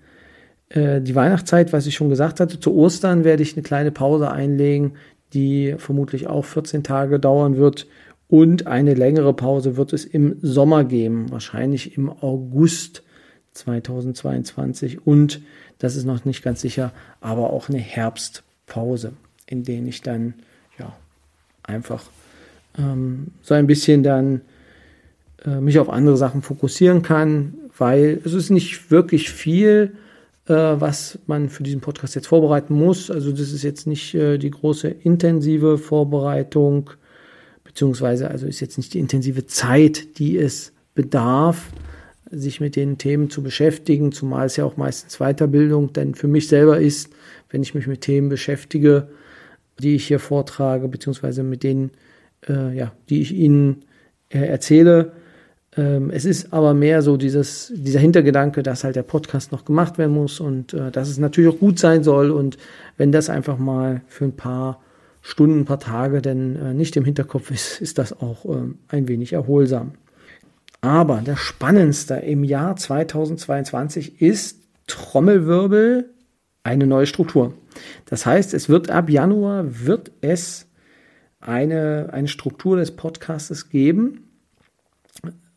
äh, 0.69 1.01
die 1.01 1.15
Weihnachtszeit, 1.15 1.73
was 1.73 1.87
ich 1.87 1.95
schon 1.95 2.09
gesagt 2.09 2.39
hatte. 2.39 2.59
Zu 2.59 2.73
Ostern 2.75 3.23
werde 3.23 3.43
ich 3.43 3.53
eine 3.53 3.63
kleine 3.63 3.91
Pause 3.91 4.31
einlegen, 4.31 4.93
die 5.33 5.75
vermutlich 5.77 6.27
auch 6.27 6.45
14 6.45 6.83
Tage 6.83 7.19
dauern 7.19 7.57
wird 7.57 7.87
und 8.27 8.67
eine 8.67 8.93
längere 8.93 9.33
Pause 9.33 9.77
wird 9.77 9.93
es 9.93 10.05
im 10.05 10.37
Sommer 10.41 10.83
geben, 10.85 11.31
wahrscheinlich 11.31 11.97
im 11.97 12.09
August 12.09 13.03
2022. 13.53 15.05
Und 15.05 15.41
das 15.79 15.95
ist 15.95 16.05
noch 16.05 16.25
nicht 16.25 16.43
ganz 16.43 16.61
sicher, 16.61 16.91
aber 17.21 17.51
auch 17.51 17.69
eine 17.69 17.79
Herbstpause, 17.79 19.13
in 19.45 19.63
der 19.63 19.83
ich 19.83 20.01
dann 20.01 20.35
ja 20.79 20.95
einfach 21.63 22.05
ähm, 22.77 23.27
so 23.41 23.53
ein 23.53 23.67
bisschen 23.67 24.03
dann 24.03 24.41
äh, 25.45 25.59
mich 25.59 25.79
auf 25.79 25.89
andere 25.89 26.17
Sachen 26.17 26.41
fokussieren 26.41 27.01
kann, 27.01 27.55
weil 27.77 28.21
es 28.23 28.33
ist 28.33 28.49
nicht 28.49 28.91
wirklich 28.91 29.29
viel, 29.29 29.93
äh, 30.47 30.53
was 30.53 31.19
man 31.27 31.49
für 31.49 31.63
diesen 31.63 31.81
Podcast 31.81 32.15
jetzt 32.15 32.27
vorbereiten 32.27 32.73
muss. 32.73 33.11
Also 33.11 33.31
das 33.31 33.51
ist 33.51 33.63
jetzt 33.63 33.87
nicht 33.87 34.15
äh, 34.15 34.37
die 34.37 34.51
große 34.51 34.87
intensive 34.87 35.77
Vorbereitung 35.77 36.91
beziehungsweise 37.73 38.29
also 38.29 38.45
ist 38.45 38.59
jetzt 38.59 38.77
nicht 38.77 38.93
die 38.93 38.99
intensive 38.99 39.47
Zeit, 39.47 40.19
die 40.19 40.37
es 40.37 40.73
bedarf, 40.93 41.71
sich 42.29 42.61
mit 42.61 42.75
den 42.75 42.99
Themen 42.99 43.31
zu 43.31 43.41
beschäftigen, 43.41 44.11
zumal 44.11 44.45
es 44.45 44.57
ja 44.57 44.65
auch 44.65 44.77
meistens 44.77 45.17
Weiterbildung 45.17 45.91
denn 45.93 46.13
für 46.13 46.27
mich 46.27 46.47
selber 46.47 46.79
ist, 46.79 47.09
wenn 47.49 47.63
ich 47.63 47.73
mich 47.73 47.87
mit 47.87 48.01
Themen 48.01 48.29
beschäftige, 48.29 49.07
die 49.79 49.95
ich 49.95 50.07
hier 50.07 50.19
vortrage, 50.19 50.87
beziehungsweise 50.87 51.41
mit 51.41 51.63
denen, 51.63 51.91
äh, 52.47 52.75
ja, 52.77 52.91
die 53.09 53.21
ich 53.21 53.33
Ihnen 53.33 53.85
äh, 54.29 54.39
erzähle. 54.39 55.13
Ähm, 55.75 56.11
es 56.11 56.25
ist 56.25 56.53
aber 56.53 56.75
mehr 56.75 57.01
so 57.01 57.17
dieses, 57.17 57.73
dieser 57.75 57.99
Hintergedanke, 57.99 58.61
dass 58.61 58.83
halt 58.83 58.95
der 58.95 59.03
Podcast 59.03 59.51
noch 59.51 59.65
gemacht 59.65 59.97
werden 59.97 60.13
muss 60.13 60.39
und 60.39 60.73
äh, 60.73 60.91
dass 60.91 61.09
es 61.09 61.17
natürlich 61.17 61.51
auch 61.51 61.59
gut 61.59 61.79
sein 61.79 62.03
soll 62.03 62.29
und 62.29 62.57
wenn 62.97 63.11
das 63.11 63.29
einfach 63.31 63.57
mal 63.57 64.01
für 64.07 64.25
ein 64.25 64.35
paar 64.35 64.79
Stunden, 65.25 65.61
ein 65.61 65.65
paar 65.65 65.79
Tage 65.79 66.21
denn 66.21 66.57
äh, 66.57 66.73
nicht 66.73 66.97
im 66.97 67.05
Hinterkopf 67.05 67.49
ist, 67.49 67.79
ist 67.79 67.97
das 67.97 68.11
auch 68.11 68.45
äh, 68.45 68.73
ein 68.89 69.07
wenig 69.07 69.31
erholsam. 69.31 69.93
Aber 70.81 71.21
der 71.21 71.37
spannendste 71.37 72.15
im 72.15 72.43
Jahr 72.43 72.75
2022 72.75 74.21
ist 74.21 74.59
Trommelwirbel 74.85 76.09
eine 76.63 76.87
neue 76.87 77.07
Struktur. 77.07 77.53
Das 78.05 78.25
heißt, 78.25 78.53
es 78.53 78.67
wird 78.67 78.91
ab 78.91 79.09
Januar 79.09 79.63
wird 79.85 80.11
es 80.19 80.67
eine, 81.39 82.09
eine 82.11 82.27
Struktur 82.27 82.75
des 82.75 82.91
Podcastes 82.91 83.69
geben. 83.69 84.29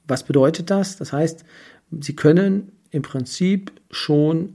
Was 0.06 0.22
bedeutet 0.22 0.70
das? 0.70 0.96
Das 0.96 1.12
heißt, 1.12 1.44
Sie 2.00 2.14
können 2.14 2.70
im 2.92 3.02
Prinzip 3.02 3.72
schon 3.90 4.54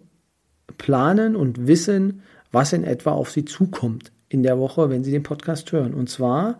planen 0.77 1.35
und 1.35 1.67
wissen, 1.67 2.21
was 2.53 2.71
in 2.71 2.85
etwa 2.85 3.11
auf 3.11 3.29
Sie 3.29 3.43
zukommt 3.43 4.13
in 4.31 4.43
der 4.43 4.57
Woche, 4.57 4.89
wenn 4.89 5.03
Sie 5.03 5.11
den 5.11 5.23
Podcast 5.23 5.71
hören. 5.71 5.93
Und 5.93 6.09
zwar 6.09 6.59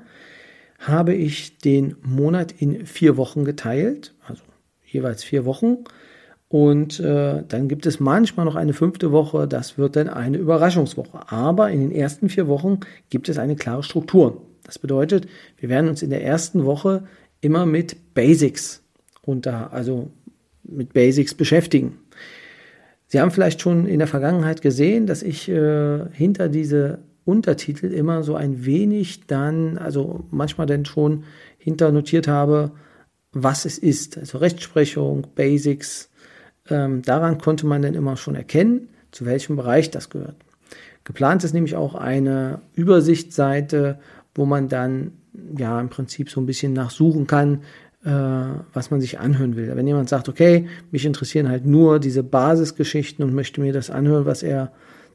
habe 0.78 1.14
ich 1.14 1.58
den 1.60 1.96
Monat 2.02 2.54
in 2.58 2.86
vier 2.86 3.16
Wochen 3.16 3.46
geteilt, 3.46 4.14
also 4.28 4.44
jeweils 4.84 5.24
vier 5.24 5.46
Wochen. 5.46 5.78
Und 6.50 7.00
äh, 7.00 7.44
dann 7.48 7.70
gibt 7.70 7.86
es 7.86 8.02
manchmal 8.02 8.46
noch 8.46 8.56
eine 8.56 8.74
fünfte 8.74 9.14
Woche, 9.14 9.48
das 9.48 9.78
wird 9.78 9.96
dann 9.96 10.10
eine 10.10 10.38
Überraschungswoche. 10.38 11.32
Aber 11.32 11.72
in 11.72 11.80
den 11.80 11.92
ersten 11.92 12.28
vier 12.28 12.48
Wochen 12.48 12.82
gibt 13.10 13.30
es 13.30 13.38
eine 13.38 13.56
klare 13.56 13.84
Struktur. 13.84 14.42
Das 14.64 14.78
bedeutet, 14.78 15.28
wir 15.58 15.70
werden 15.70 15.90
uns 15.90 16.02
in 16.02 16.10
der 16.10 16.26
ersten 16.26 16.66
Woche 16.66 17.04
immer 17.40 17.66
mit 17.66 18.14
Basics 18.14 18.84
unter, 19.22 19.72
also 19.72 20.12
mit 20.64 20.92
Basics 20.92 21.34
beschäftigen. 21.34 22.00
Sie 23.08 23.20
haben 23.20 23.32
vielleicht 23.32 23.62
schon 23.62 23.88
in 23.88 24.00
der 24.00 24.08
Vergangenheit 24.08 24.62
gesehen, 24.62 25.06
dass 25.06 25.24
ich 25.24 25.48
äh, 25.48 26.00
hinter 26.12 26.50
diese 26.50 27.00
Untertitel 27.26 27.88
immer 27.88 28.24
so 28.24 28.36
ein 28.36 28.66
wenig 28.66 29.28
dann, 29.28 29.78
also 29.78 30.26
manchmal 30.32 30.68
dann 30.68 30.86
schon 30.86 31.24
hinter 31.58 31.92
notiert 31.92 32.28
habe, 32.28 32.72
was 33.32 33.66
es 33.66 33.78
ist. 33.78 34.18
Also 34.18 34.40
Rechtsprechung, 34.40 35.28
Basics, 35.36 36.10
ähm, 36.70 37.02
daran 37.02 37.38
konnte 37.38 37.66
man 37.66 37.82
dann 37.82 37.94
immer 37.94 38.18
schon 38.18 38.36
erkennen, 38.36 38.90
zu 39.12 39.26
welchem 39.26 39.56
Bereich 39.56 39.92
das 39.92 40.10
gehört. 40.10 40.36
Geplant 41.04 41.44
ist 41.44 41.54
nämlich 41.54 41.76
auch 41.76 41.96
eine 41.96 42.62
Übersichtsseite, 42.74 44.00
wo 44.36 44.46
man 44.46 44.70
dann 44.70 45.14
ja 45.58 45.80
im 45.80 45.90
Prinzip 45.90 46.30
so 46.30 46.40
ein 46.40 46.46
bisschen 46.46 46.74
nachsuchen 46.74 47.28
kann, 47.28 47.62
äh, 48.04 48.12
was 48.74 48.92
man 48.92 49.02
sich 49.02 49.20
anhören 49.20 49.56
will. 49.56 49.76
Wenn 49.76 49.88
jemand 49.88 50.10
sagt, 50.10 50.30
okay, 50.30 50.68
mich 50.92 51.06
interessieren 51.06 51.50
halt 51.50 51.66
nur 51.66 52.00
diese 52.00 52.24
Basisgeschichten 52.24 53.24
und 53.24 53.34
möchte 53.34 53.62
mir 53.62 53.74
das 53.74 53.90
anhören, 53.90 54.26
was 54.26 54.44
er 54.44 54.72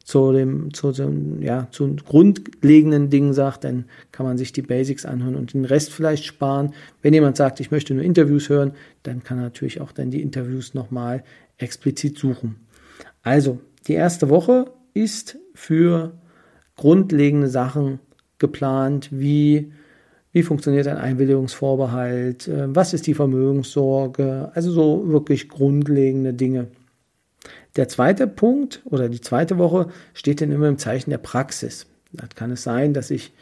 zu 0.07 0.31
dem, 0.31 0.73
zu 0.73 0.92
dem, 0.92 1.42
ja, 1.42 1.66
zu 1.73 1.97
grundlegenden 1.97 3.11
Dingen 3.11 3.33
sagt, 3.33 3.64
dann 3.64 3.87
kann 4.12 4.25
man 4.25 4.38
sich 4.38 4.53
die 4.53 4.62
Basics 4.62 5.05
anhören 5.05 5.35
und 5.35 5.53
den 5.53 5.64
Rest 5.64 5.92
vielleicht 5.92 6.25
sparen. 6.25 6.75
Wenn 7.03 7.12
jemand 7.12 7.37
sagt, 7.37 7.59
ich 7.59 7.73
möchte 7.73 7.92
nur 7.92 8.05
Interviews 8.05 8.49
hören, 8.49 8.71
dann 9.03 9.25
kann 9.25 9.38
er 9.38 9.45
natürlich 9.45 9.81
auch 9.81 9.90
dann 9.90 10.12
die 10.12 10.23
Interviews 10.23 10.75
nochmal 10.75 11.25
explizit 11.59 12.19
suchen. 12.19 12.55
Also, 13.25 13.59
die 13.88 13.95
erste 13.95 14.31
Woche 14.31 14.71
ist 14.95 15.38
für 15.55 16.12
grundlegende 16.77 17.49
Sachen 17.49 17.99
geplant, 18.38 19.09
wie 19.11 19.73
wie 20.31 20.42
funktioniert 20.42 20.87
ein 20.87 20.99
Einwilligungsvorbehalt, 20.99 22.47
äh, 22.47 22.66
was 22.69 22.92
ist 22.92 23.09
die 23.09 23.14
Vermögenssorge, 23.14 24.53
also 24.55 24.71
so 24.71 25.09
wirklich 25.09 25.49
grundlegende 25.49 26.33
Dinge. 26.33 26.69
Der 27.77 27.89
zweite 27.89 28.27
Punkt 28.27 28.83
oder 28.85 29.09
die 29.09 29.21
zweite 29.21 29.59
Woche 29.59 29.89
steht 30.15 30.41
dann 30.41 30.51
immer 30.51 30.69
im 30.69 30.79
Zeichen 30.79 31.11
der 31.11 31.19
Praxis. 31.19 31.87
Da 32.12 32.27
kann 32.35 32.51
es 32.51 32.62
sein, 32.62 32.95
dass 32.95 33.11
ich 33.11 33.33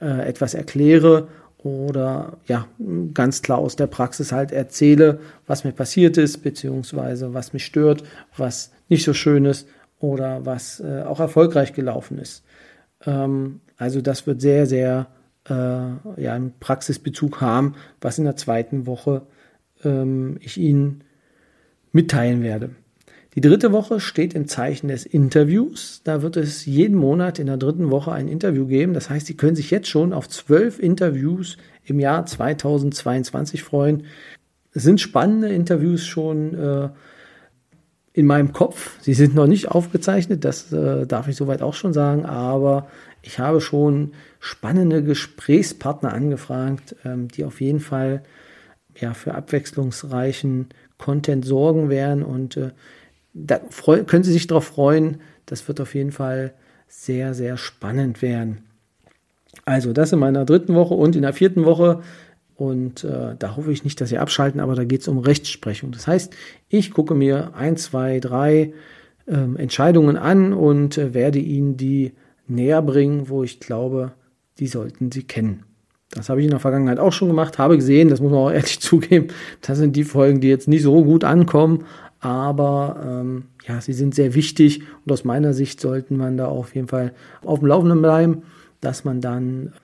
äh, 0.00 0.26
etwas 0.26 0.54
erkläre 0.54 1.28
oder 1.58 2.36
ja, 2.46 2.66
ganz 3.14 3.40
klar 3.40 3.58
aus 3.58 3.76
der 3.76 3.86
Praxis 3.86 4.32
halt 4.32 4.52
erzähle, 4.52 5.20
was 5.46 5.64
mir 5.64 5.72
passiert 5.72 6.18
ist, 6.18 6.42
beziehungsweise 6.42 7.32
was 7.32 7.52
mich 7.52 7.64
stört, 7.64 8.04
was 8.36 8.72
nicht 8.88 9.04
so 9.04 9.14
schön 9.14 9.46
ist 9.46 9.66
oder 9.98 10.44
was 10.44 10.80
äh, 10.80 11.02
auch 11.02 11.20
erfolgreich 11.20 11.72
gelaufen 11.72 12.18
ist. 12.18 12.44
Ähm, 13.06 13.60
also 13.78 14.00
das 14.00 14.26
wird 14.26 14.40
sehr, 14.40 14.66
sehr 14.66 15.06
äh, 15.48 15.52
ja, 15.52 16.34
einen 16.34 16.54
Praxisbezug 16.58 17.40
haben, 17.40 17.76
was 18.00 18.18
in 18.18 18.24
der 18.24 18.36
zweiten 18.36 18.86
Woche 18.86 19.22
ähm, 19.84 20.36
ich 20.40 20.58
Ihnen 20.58 21.04
mitteilen 21.92 22.42
werde. 22.42 22.70
Die 23.34 23.40
dritte 23.40 23.72
Woche 23.72 23.98
steht 23.98 24.34
im 24.34 24.46
Zeichen 24.46 24.88
des 24.88 25.04
Interviews. 25.04 26.02
Da 26.04 26.22
wird 26.22 26.36
es 26.36 26.66
jeden 26.66 26.96
Monat 26.96 27.40
in 27.40 27.46
der 27.46 27.56
dritten 27.56 27.90
Woche 27.90 28.12
ein 28.12 28.28
Interview 28.28 28.66
geben. 28.66 28.94
Das 28.94 29.10
heißt, 29.10 29.26
Sie 29.26 29.36
können 29.36 29.56
sich 29.56 29.72
jetzt 29.72 29.88
schon 29.88 30.12
auf 30.12 30.28
zwölf 30.28 30.78
Interviews 30.78 31.56
im 31.84 31.98
Jahr 31.98 32.26
2022 32.26 33.64
freuen. 33.64 34.04
Es 34.72 34.84
sind 34.84 35.00
spannende 35.00 35.48
Interviews 35.48 36.06
schon 36.06 36.54
äh, 36.54 36.88
in 38.12 38.26
meinem 38.26 38.52
Kopf. 38.52 39.00
Sie 39.00 39.14
sind 39.14 39.34
noch 39.34 39.48
nicht 39.48 39.68
aufgezeichnet, 39.68 40.44
das 40.44 40.72
äh, 40.72 41.04
darf 41.04 41.26
ich 41.26 41.34
soweit 41.34 41.62
auch 41.62 41.74
schon 41.74 41.92
sagen, 41.92 42.24
aber 42.24 42.86
ich 43.22 43.40
habe 43.40 43.60
schon 43.60 44.12
spannende 44.38 45.02
Gesprächspartner 45.02 46.12
angefragt, 46.12 46.94
ähm, 47.04 47.28
die 47.28 47.44
auf 47.44 47.60
jeden 47.60 47.80
Fall 47.80 48.22
ja, 48.96 49.14
für 49.14 49.34
abwechslungsreichen 49.34 50.68
Content 50.98 51.44
sorgen 51.44 51.90
werden 51.90 52.22
und 52.22 52.56
äh, 52.56 52.70
da 53.34 53.60
können 54.06 54.24
Sie 54.24 54.32
sich 54.32 54.46
darauf 54.46 54.64
freuen. 54.64 55.20
Das 55.44 55.66
wird 55.68 55.80
auf 55.80 55.94
jeden 55.94 56.12
Fall 56.12 56.54
sehr, 56.88 57.34
sehr 57.34 57.56
spannend 57.56 58.22
werden. 58.22 58.62
Also 59.64 59.92
das 59.92 60.12
in 60.12 60.20
meiner 60.20 60.44
dritten 60.44 60.74
Woche 60.74 60.94
und 60.94 61.16
in 61.16 61.22
der 61.22 61.32
vierten 61.32 61.64
Woche. 61.64 62.00
Und 62.54 63.02
äh, 63.02 63.34
da 63.36 63.56
hoffe 63.56 63.72
ich 63.72 63.82
nicht, 63.82 64.00
dass 64.00 64.08
Sie 64.08 64.18
abschalten, 64.18 64.60
aber 64.60 64.76
da 64.76 64.84
geht 64.84 65.00
es 65.00 65.08
um 65.08 65.18
Rechtsprechung. 65.18 65.90
Das 65.90 66.06
heißt, 66.06 66.32
ich 66.68 66.92
gucke 66.92 67.14
mir 67.14 67.54
ein, 67.54 67.76
zwei, 67.76 68.20
drei 68.20 68.72
ähm, 69.26 69.56
Entscheidungen 69.56 70.16
an 70.16 70.52
und 70.52 70.96
äh, 70.96 71.14
werde 71.14 71.40
Ihnen 71.40 71.76
die 71.76 72.12
näher 72.46 72.82
bringen, 72.82 73.28
wo 73.28 73.42
ich 73.42 73.58
glaube, 73.58 74.12
die 74.58 74.68
sollten 74.68 75.10
Sie 75.10 75.24
kennen. 75.24 75.64
Das 76.10 76.28
habe 76.28 76.40
ich 76.40 76.44
in 76.44 76.50
der 76.50 76.60
Vergangenheit 76.60 77.00
auch 77.00 77.12
schon 77.12 77.28
gemacht, 77.28 77.58
habe 77.58 77.76
gesehen, 77.76 78.08
das 78.08 78.20
muss 78.20 78.30
man 78.30 78.40
auch 78.40 78.52
ehrlich 78.52 78.78
zugeben, 78.80 79.28
das 79.60 79.78
sind 79.78 79.96
die 79.96 80.04
Folgen, 80.04 80.40
die 80.40 80.48
jetzt 80.48 80.68
nicht 80.68 80.82
so 80.82 81.02
gut 81.02 81.24
ankommen, 81.24 81.84
aber 82.24 83.02
ähm, 83.04 83.44
ja, 83.68 83.82
sie 83.82 83.92
sind 83.92 84.14
sehr 84.14 84.34
wichtig 84.34 84.80
und 85.04 85.12
aus 85.12 85.24
meiner 85.24 85.52
Sicht 85.52 85.78
sollte 85.78 86.14
man 86.14 86.38
da 86.38 86.46
auf 86.46 86.74
jeden 86.74 86.88
Fall 86.88 87.12
auf 87.42 87.58
dem 87.58 87.68
Laufenden 87.68 88.00
bleiben, 88.00 88.42
dass 88.80 89.04
man 89.04 89.20
dann 89.20 89.74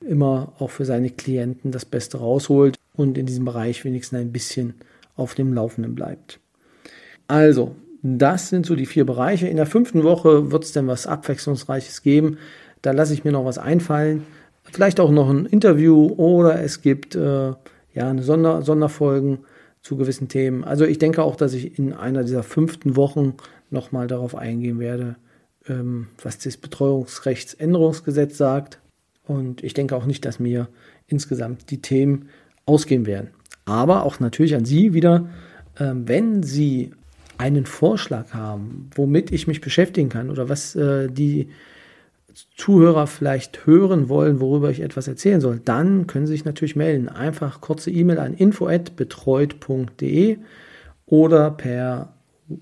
immer 0.00 0.52
auch 0.58 0.70
für 0.70 0.84
seine 0.84 1.10
Klienten 1.10 1.70
das 1.70 1.84
Beste 1.84 2.18
rausholt 2.18 2.76
und 2.96 3.16
in 3.16 3.26
diesem 3.26 3.44
Bereich 3.44 3.84
wenigstens 3.84 4.18
ein 4.18 4.32
bisschen 4.32 4.74
auf 5.14 5.36
dem 5.36 5.54
Laufenden 5.54 5.94
bleibt. 5.94 6.40
Also, 7.28 7.76
das 8.02 8.48
sind 8.48 8.66
so 8.66 8.74
die 8.74 8.86
vier 8.86 9.06
Bereiche. 9.06 9.46
In 9.46 9.56
der 9.56 9.66
fünften 9.66 10.02
Woche 10.02 10.50
wird 10.50 10.64
es 10.64 10.72
dann 10.72 10.88
was 10.88 11.06
Abwechslungsreiches 11.06 12.02
geben. 12.02 12.38
Da 12.82 12.90
lasse 12.90 13.14
ich 13.14 13.24
mir 13.24 13.32
noch 13.32 13.44
was 13.44 13.58
einfallen. 13.58 14.24
Vielleicht 14.64 14.98
auch 14.98 15.12
noch 15.12 15.30
ein 15.30 15.46
Interview 15.46 16.08
oder 16.16 16.60
es 16.62 16.82
gibt 16.82 17.14
äh, 17.14 17.52
ja 17.94 18.10
eine 18.10 18.22
Sonder 18.22 18.62
Sonderfolgen 18.62 19.38
zu 19.86 19.96
gewissen 19.96 20.26
Themen. 20.26 20.64
Also 20.64 20.84
ich 20.84 20.98
denke 20.98 21.22
auch, 21.22 21.36
dass 21.36 21.54
ich 21.54 21.78
in 21.78 21.92
einer 21.92 22.24
dieser 22.24 22.42
fünften 22.42 22.96
Wochen 22.96 23.34
nochmal 23.70 24.08
darauf 24.08 24.34
eingehen 24.34 24.80
werde, 24.80 25.14
ähm, 25.68 26.08
was 26.20 26.38
das 26.38 26.56
Betreuungsrechtsänderungsgesetz 26.56 28.36
sagt. 28.36 28.80
Und 29.24 29.62
ich 29.62 29.74
denke 29.74 29.94
auch 29.94 30.04
nicht, 30.04 30.24
dass 30.24 30.40
mir 30.40 30.68
insgesamt 31.06 31.70
die 31.70 31.80
Themen 31.82 32.28
ausgehen 32.64 33.06
werden. 33.06 33.30
Aber 33.64 34.04
auch 34.04 34.18
natürlich 34.18 34.56
an 34.56 34.64
Sie 34.64 34.92
wieder, 34.92 35.28
ähm, 35.78 36.08
wenn 36.08 36.42
Sie 36.42 36.90
einen 37.38 37.64
Vorschlag 37.64 38.34
haben, 38.34 38.90
womit 38.96 39.30
ich 39.30 39.46
mich 39.46 39.60
beschäftigen 39.60 40.08
kann 40.08 40.30
oder 40.30 40.48
was 40.48 40.74
äh, 40.74 41.08
die 41.08 41.48
Zuhörer 42.56 43.06
vielleicht 43.06 43.66
hören 43.66 44.08
wollen, 44.08 44.40
worüber 44.40 44.70
ich 44.70 44.80
etwas 44.80 45.06
erzählen 45.08 45.40
soll, 45.40 45.60
dann 45.64 46.06
können 46.06 46.26
Sie 46.26 46.32
sich 46.32 46.44
natürlich 46.44 46.76
melden. 46.76 47.08
Einfach 47.08 47.62
kurze 47.62 47.90
E-Mail 47.90 48.18
an 48.18 48.34
info@betreut.de 48.34 50.38
oder 51.06 51.50
per 51.50 52.12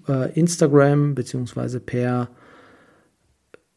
äh, 0.09 0.33
Instagram 0.39 1.15
bzw. 1.15 1.81
per 1.81 2.29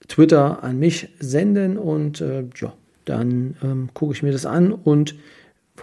Twitter 0.07 0.63
an 0.63 0.79
mich 0.79 1.09
senden 1.19 1.77
und 1.77 2.21
äh, 2.21 2.45
ja, 2.55 2.73
dann 3.05 3.55
ähm, 3.63 3.89
gucke 3.93 4.13
ich 4.13 4.23
mir 4.23 4.31
das 4.31 4.45
an 4.45 4.71
und 4.71 5.15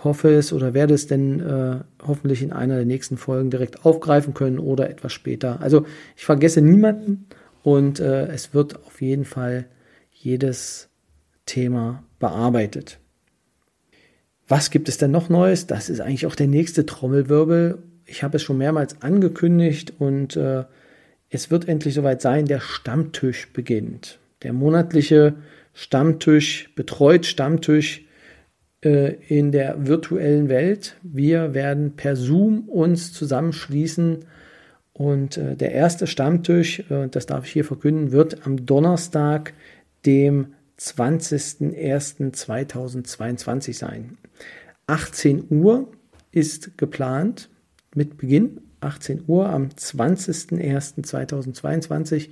hoffe 0.02 0.34
es 0.34 0.52
oder 0.52 0.74
werde 0.74 0.94
es 0.94 1.06
denn 1.06 1.40
äh, 1.40 1.80
hoffentlich 2.06 2.42
in 2.42 2.52
einer 2.52 2.76
der 2.76 2.84
nächsten 2.84 3.16
Folgen 3.16 3.50
direkt 3.50 3.84
aufgreifen 3.84 4.34
können 4.34 4.58
oder 4.58 4.90
etwas 4.90 5.12
später. 5.12 5.60
Also 5.60 5.86
ich 6.16 6.24
vergesse 6.24 6.60
niemanden 6.60 7.26
und 7.62 8.00
äh, 8.00 8.26
es 8.26 8.54
wird 8.54 8.84
auf 8.86 9.00
jeden 9.00 9.24
Fall 9.24 9.66
jedes 10.24 10.88
Thema 11.46 12.02
bearbeitet. 12.18 12.98
Was 14.48 14.70
gibt 14.70 14.88
es 14.88 14.98
denn 14.98 15.10
noch 15.10 15.28
Neues? 15.28 15.66
Das 15.66 15.88
ist 15.88 16.00
eigentlich 16.00 16.26
auch 16.26 16.34
der 16.34 16.48
nächste 16.48 16.86
Trommelwirbel. 16.86 17.78
Ich 18.06 18.22
habe 18.22 18.36
es 18.36 18.42
schon 18.42 18.58
mehrmals 18.58 19.02
angekündigt 19.02 19.94
und 19.98 20.36
äh, 20.36 20.64
es 21.30 21.50
wird 21.50 21.68
endlich 21.68 21.94
soweit 21.94 22.22
sein, 22.22 22.46
der 22.46 22.60
Stammtisch 22.60 23.52
beginnt. 23.52 24.18
Der 24.42 24.52
monatliche 24.52 25.34
Stammtisch, 25.72 26.70
betreut 26.74 27.26
Stammtisch 27.26 28.04
äh, 28.82 29.14
in 29.28 29.52
der 29.52 29.86
virtuellen 29.86 30.48
Welt. 30.48 30.96
Wir 31.02 31.52
werden 31.54 31.96
per 31.96 32.16
Zoom 32.16 32.68
uns 32.68 33.12
zusammenschließen 33.12 34.24
und 34.94 35.36
äh, 35.36 35.56
der 35.56 35.72
erste 35.72 36.06
Stammtisch, 36.06 36.84
äh, 36.88 37.08
das 37.10 37.26
darf 37.26 37.46
ich 37.46 37.52
hier 37.52 37.64
verkünden, 37.64 38.12
wird 38.12 38.46
am 38.46 38.64
Donnerstag, 38.64 39.52
dem 40.06 40.54
20.01.2022 40.78 43.74
sein. 43.74 44.16
18 44.86 45.46
Uhr 45.50 45.90
ist 46.32 46.78
geplant 46.78 47.50
mit 47.94 48.16
Beginn. 48.18 48.60
18 48.80 49.24
Uhr 49.26 49.48
am 49.48 49.68
20.01.2022 49.68 52.28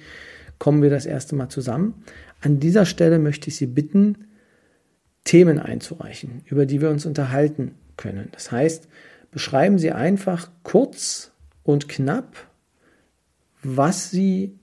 kommen 0.59 0.83
wir 0.83 0.91
das 0.91 1.07
erste 1.07 1.35
Mal 1.35 1.49
zusammen. 1.49 2.05
An 2.41 2.61
dieser 2.61 2.85
Stelle 2.85 3.19
möchte 3.19 3.49
ich 3.49 3.57
Sie 3.57 3.65
bitten, 3.67 4.27
Themen 5.25 5.59
einzureichen, 5.61 6.43
über 6.47 6.67
die 6.67 6.81
wir 6.81 6.91
uns 6.91 7.07
unterhalten 7.07 7.77
können. 7.97 8.29
Das 8.33 8.51
heißt, 8.51 8.89
beschreiben 9.31 9.79
Sie 9.79 9.93
einfach 9.93 10.51
kurz 10.63 11.31
und 11.63 11.89
knapp, 11.89 12.49
was 13.63 14.11
Sie 14.11 14.59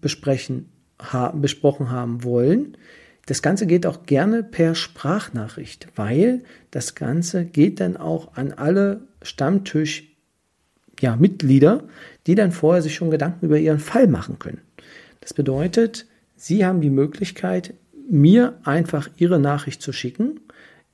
besprechen, 0.00 0.70
ha 0.98 1.32
besprochen 1.32 1.90
haben 1.90 2.24
wollen. 2.24 2.76
Das 3.26 3.42
Ganze 3.42 3.66
geht 3.66 3.86
auch 3.86 4.04
gerne 4.04 4.44
per 4.44 4.74
Sprachnachricht, 4.74 5.88
weil 5.96 6.44
das 6.70 6.94
Ganze 6.94 7.44
geht 7.44 7.80
dann 7.80 7.96
auch 7.96 8.36
an 8.36 8.52
alle 8.52 9.02
Stammtisch 9.22 10.04
ja, 11.00 11.16
Mitglieder, 11.16 11.84
die 12.26 12.36
dann 12.36 12.52
vorher 12.52 12.82
sich 12.82 12.94
schon 12.94 13.10
Gedanken 13.10 13.46
über 13.46 13.58
ihren 13.58 13.80
Fall 13.80 14.06
machen 14.06 14.38
können. 14.38 14.60
Das 15.20 15.34
bedeutet, 15.34 16.06
Sie 16.36 16.64
haben 16.64 16.80
die 16.80 16.90
Möglichkeit, 16.90 17.74
mir 18.08 18.58
einfach 18.64 19.08
Ihre 19.16 19.40
Nachricht 19.40 19.82
zu 19.82 19.92
schicken, 19.92 20.40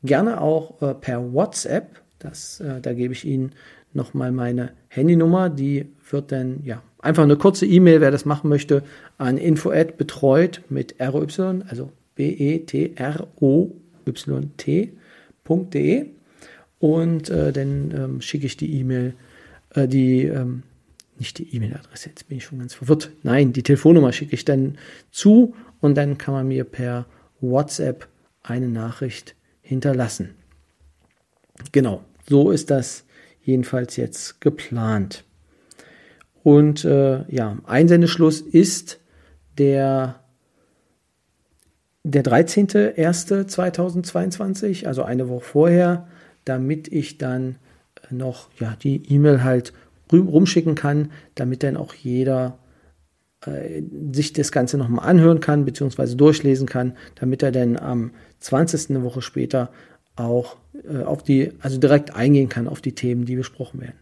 gerne 0.03 0.41
auch 0.41 0.81
äh, 0.81 0.95
per 0.95 1.33
WhatsApp. 1.33 2.01
Das, 2.19 2.61
äh, 2.61 2.81
da 2.81 2.95
gebe 2.95 3.13
ich 3.13 3.25
Ihnen 3.25 3.53
nochmal 3.93 4.33
meine 4.33 4.73
Handynummer. 4.89 5.51
Die 5.51 5.93
wird 6.11 6.33
dann, 6.33 6.61
ja, 6.65 6.83
einfach 7.03 7.25
eine 7.25 7.37
kurze 7.37 7.67
E-Mail, 7.67 8.01
wer 8.01 8.11
das 8.11 8.25
machen 8.25 8.49
möchte, 8.49 8.83
an 9.19 9.37
info@betreut 9.37 10.63
mit 10.71 10.95
RY, 10.99 11.27
also 11.69 11.93
B-E-T-R-O-Y-T.de. 12.15 13.27
Und 16.79 17.31
äh, 17.31 17.53
dann 17.53 17.95
ähm, 17.97 18.21
schicke 18.21 18.47
ich 18.47 18.57
die 18.57 18.81
E-Mail, 18.81 19.15
äh, 19.75 19.87
die, 19.87 20.25
ähm, 20.25 20.63
nicht 21.19 21.39
die 21.39 21.55
E-Mail-Adresse, 21.55 22.09
jetzt 22.09 22.29
bin 22.29 22.39
ich 22.39 22.45
schon 22.45 22.59
ganz 22.59 22.75
verwirrt. 22.75 23.13
Nein, 23.23 23.53
die 23.53 23.63
Telefonnummer 23.63 24.13
schicke 24.13 24.35
ich 24.35 24.45
dann 24.45 24.79
zu 25.11 25.55
und 25.81 25.97
dann 25.97 26.19
kann 26.19 26.35
man 26.35 26.49
mir 26.49 26.65
per 26.65 27.07
WhatsApp 27.41 28.09
eine 28.43 28.69
Nachricht 28.69 29.37
hinterlassen. 29.61 30.31
Genau, 31.71 32.03
so 32.29 32.51
ist 32.51 32.71
das 32.71 33.05
jedenfalls 33.45 33.97
jetzt 33.97 34.41
geplant. 34.41 35.25
Und 36.43 36.85
äh, 36.85 37.25
ja, 37.33 37.57
Einsendeschluss 37.65 38.41
ist 38.41 38.99
der, 39.59 40.17
der 42.03 42.25
13.01.2022, 42.25 44.87
also 44.87 45.05
eine 45.05 45.29
Woche 45.29 45.45
vorher, 45.45 46.09
damit 46.45 46.89
ich 46.89 47.19
dann 47.19 47.55
noch 48.11 48.49
ja, 48.59 48.77
die 48.83 49.09
E-Mail 49.13 49.45
halt 49.45 49.73
rumschicken 50.13 50.75
kann, 50.75 51.13
damit 51.35 51.63
dann 51.63 51.77
auch 51.77 51.93
jeder 51.95 52.59
äh, 53.47 53.83
sich 54.13 54.33
das 54.33 54.51
Ganze 54.53 54.79
nochmal 54.79 55.09
anhören 55.09 55.41
kann, 55.41 55.65
beziehungsweise 55.65 56.17
durchlesen 56.17 56.67
kann, 56.67 56.97
damit 57.15 57.43
er 57.43 57.53
dann 57.53 57.79
am 57.79 58.11
20. 58.41 58.91
eine 58.91 59.05
Woche 59.05 59.23
später 59.23 59.71
auch 60.17 60.57
äh, 60.89 61.05
auf 61.05 61.23
die, 61.23 61.53
also 61.61 61.79
direkt 61.79 62.15
eingehen 62.15 62.49
kann 62.49 62.69
auf 62.69 62.81
die 62.81 62.95
Themen, 62.95 63.25
die 63.25 63.37
besprochen 63.37 63.81
werden. 63.81 63.99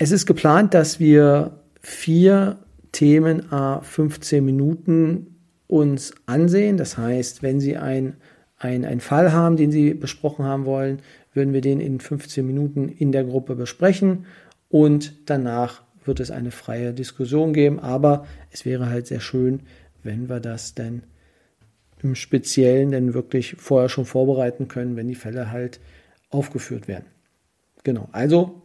Es 0.00 0.12
ist 0.12 0.26
geplant, 0.26 0.74
dass 0.74 1.00
wir 1.00 1.58
vier 1.80 2.58
Themen 2.92 3.52
a 3.52 3.80
15 3.80 4.44
Minuten 4.44 5.38
uns 5.66 6.14
ansehen. 6.26 6.76
Das 6.76 6.96
heißt, 6.96 7.42
wenn 7.42 7.58
Sie 7.58 7.76
ein, 7.76 8.16
ein, 8.58 8.84
einen 8.84 9.00
Fall 9.00 9.32
haben, 9.32 9.56
den 9.56 9.72
Sie 9.72 9.94
besprochen 9.94 10.44
haben 10.44 10.66
wollen, 10.66 11.02
würden 11.34 11.52
wir 11.52 11.60
den 11.60 11.80
in 11.80 11.98
15 11.98 12.46
Minuten 12.46 12.88
in 12.88 13.10
der 13.10 13.24
Gruppe 13.24 13.56
besprechen 13.56 14.26
und 14.68 15.14
danach 15.26 15.82
wird 16.04 16.20
es 16.20 16.30
eine 16.30 16.52
freie 16.52 16.94
Diskussion 16.94 17.52
geben. 17.52 17.80
Aber 17.80 18.24
es 18.52 18.64
wäre 18.64 18.88
halt 18.88 19.08
sehr 19.08 19.20
schön, 19.20 19.62
wenn 20.04 20.28
wir 20.28 20.38
das 20.38 20.74
denn 20.74 21.02
im 22.04 22.14
Speziellen 22.14 22.92
denn 22.92 23.14
wirklich 23.14 23.56
vorher 23.58 23.88
schon 23.88 24.04
vorbereiten 24.04 24.68
können, 24.68 24.94
wenn 24.94 25.08
die 25.08 25.16
Fälle 25.16 25.50
halt 25.50 25.80
aufgeführt 26.30 26.86
werden. 26.86 27.06
Genau, 27.82 28.08
also 28.12 28.62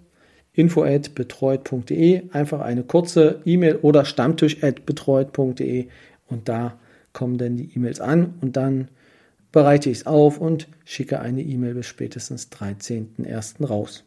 info@betreut.de, 0.54 2.30
einfach 2.32 2.62
eine 2.62 2.84
kurze 2.84 3.42
E-Mail 3.46 3.78
oder 3.78 4.06
stammtisch@betreut.de 4.06 5.88
und 6.28 6.50
da 6.50 6.78
kommen 7.12 7.38
dann 7.38 7.58
die 7.58 7.72
E-Mails 7.76 8.00
an 8.02 8.36
und 8.42 8.56
dann 8.58 8.88
bereite 9.52 9.90
ich 9.90 10.00
es 10.00 10.08
auf 10.08 10.40
und 10.40 10.68
schicke 10.84 11.20
eine 11.20 11.42
E-Mail 11.42 11.76
bis 11.76 11.86
spätestens 11.86 12.50
13.01. 12.52 13.66
raus. 13.66 14.04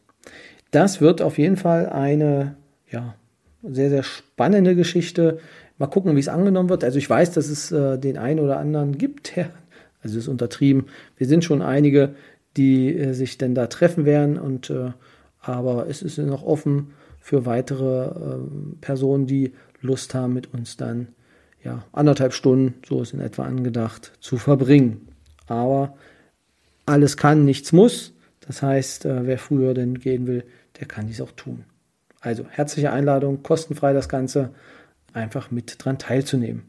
Das 0.70 1.00
wird 1.00 1.22
auf 1.22 1.38
jeden 1.38 1.56
Fall 1.56 1.88
eine 1.88 2.56
ja, 2.90 3.14
sehr, 3.62 3.88
sehr 3.90 4.02
spannende 4.02 4.74
Geschichte. 4.74 5.38
Mal 5.78 5.86
gucken, 5.86 6.16
wie 6.16 6.20
es 6.20 6.28
angenommen 6.28 6.68
wird. 6.68 6.84
Also 6.84 6.98
ich 6.98 7.08
weiß, 7.08 7.32
dass 7.32 7.48
es 7.48 7.70
äh, 7.72 7.98
den 7.98 8.18
einen 8.18 8.40
oder 8.40 8.58
anderen 8.58 8.98
gibt, 8.98 9.36
der, 9.36 9.50
also 10.02 10.18
es 10.18 10.24
ist 10.24 10.28
untertrieben. 10.28 10.86
Wir 11.16 11.26
sind 11.26 11.44
schon 11.44 11.62
einige, 11.62 12.14
die 12.56 12.96
äh, 12.96 13.12
sich 13.12 13.38
denn 13.38 13.54
da 13.54 13.68
treffen 13.68 14.04
werden 14.04 14.38
und 14.38 14.70
äh, 14.70 14.90
aber 15.48 15.88
es 15.88 16.02
ist 16.02 16.18
noch 16.18 16.42
offen 16.42 16.92
für 17.20 17.46
weitere 17.46 18.06
ähm, 18.06 18.78
Personen, 18.80 19.26
die 19.26 19.52
Lust 19.80 20.14
haben, 20.14 20.32
mit 20.32 20.52
uns 20.54 20.76
dann 20.76 21.08
ja, 21.64 21.84
anderthalb 21.92 22.32
Stunden, 22.32 22.74
so 22.86 23.02
ist 23.02 23.12
in 23.12 23.20
etwa 23.20 23.44
angedacht, 23.44 24.12
zu 24.20 24.36
verbringen. 24.36 25.08
Aber 25.48 25.96
alles 26.86 27.16
kann, 27.16 27.44
nichts 27.44 27.72
muss. 27.72 28.14
Das 28.40 28.62
heißt, 28.62 29.06
äh, 29.06 29.26
wer 29.26 29.38
früher 29.38 29.74
denn 29.74 29.98
gehen 29.98 30.26
will, 30.26 30.44
der 30.78 30.86
kann 30.86 31.08
dies 31.08 31.20
auch 31.20 31.32
tun. 31.32 31.64
Also 32.20 32.44
herzliche 32.48 32.92
Einladung, 32.92 33.42
kostenfrei 33.42 33.92
das 33.92 34.08
Ganze, 34.08 34.50
einfach 35.12 35.50
mit 35.50 35.84
dran 35.84 35.98
teilzunehmen. 35.98 36.62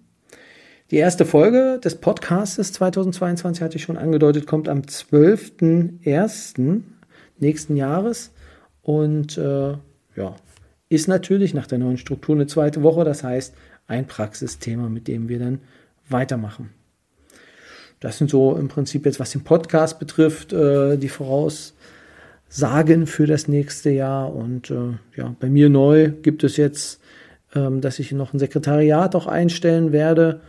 Die 0.89 0.97
erste 0.97 1.25
Folge 1.25 1.79
des 1.83 1.95
Podcasts 1.95 2.73
2022 2.73 3.61
hatte 3.61 3.75
ich 3.75 3.83
schon 3.83 3.97
angedeutet, 3.97 4.47
kommt 4.47 4.69
am 4.69 4.81
12.01. 4.81 6.81
nächsten 7.39 7.75
Jahres. 7.75 8.31
Und 8.87 9.37
äh, 9.37 9.73
ja, 10.15 10.35
ist 10.87 11.09
natürlich 11.09 11.53
nach 11.53 11.67
der 11.67 11.77
neuen 11.77 11.97
Struktur 11.97 12.35
eine 12.35 12.47
zweite 12.47 12.83
Woche. 12.83 13.03
Das 13.03 13.21
heißt, 13.21 13.53
ein 13.85 14.07
Praxisthema, 14.07 14.87
mit 14.87 15.09
dem 15.09 15.27
wir 15.27 15.39
dann 15.39 15.59
weitermachen. 16.07 16.69
Das 17.99 18.17
sind 18.17 18.29
so 18.29 18.55
im 18.55 18.69
Prinzip 18.69 19.05
jetzt, 19.05 19.19
was 19.19 19.31
den 19.31 19.43
Podcast 19.43 19.99
betrifft, 19.99 20.53
äh, 20.53 20.95
die 20.95 21.09
Voraussagen 21.09 23.07
für 23.07 23.27
das 23.27 23.49
nächste 23.49 23.89
Jahr. 23.89 24.33
Und 24.33 24.71
äh, 24.71 24.93
ja, 25.17 25.35
bei 25.37 25.49
mir 25.49 25.67
neu 25.67 26.09
gibt 26.21 26.45
es 26.45 26.55
jetzt, 26.55 27.01
ähm, 27.55 27.81
dass 27.81 27.99
ich 27.99 28.13
noch 28.13 28.33
ein 28.33 28.39
Sekretariat 28.39 29.15
auch 29.15 29.27
einstellen 29.27 29.91
werde, 29.91 30.39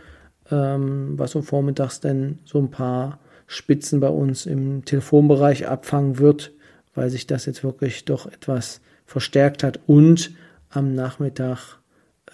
ähm, 0.49 1.19
was 1.19 1.35
um 1.35 1.43
vormittags 1.43 1.99
dann 1.99 2.39
so 2.45 2.57
ein 2.57 2.71
paar 2.71 3.19
Spitzen 3.47 3.99
bei 3.99 4.07
uns 4.07 4.45
im 4.45 4.85
Telefonbereich 4.85 5.67
abfangen 5.67 6.19
wird, 6.19 6.53
weil 6.95 7.09
sich 7.09 7.27
das 7.27 7.45
jetzt 7.45 7.63
wirklich 7.63 8.05
doch 8.05 8.25
etwas 8.25 8.81
verstärkt 9.05 9.63
hat 9.63 9.79
und 9.87 10.31
am 10.69 10.93
Nachmittag 10.93 11.79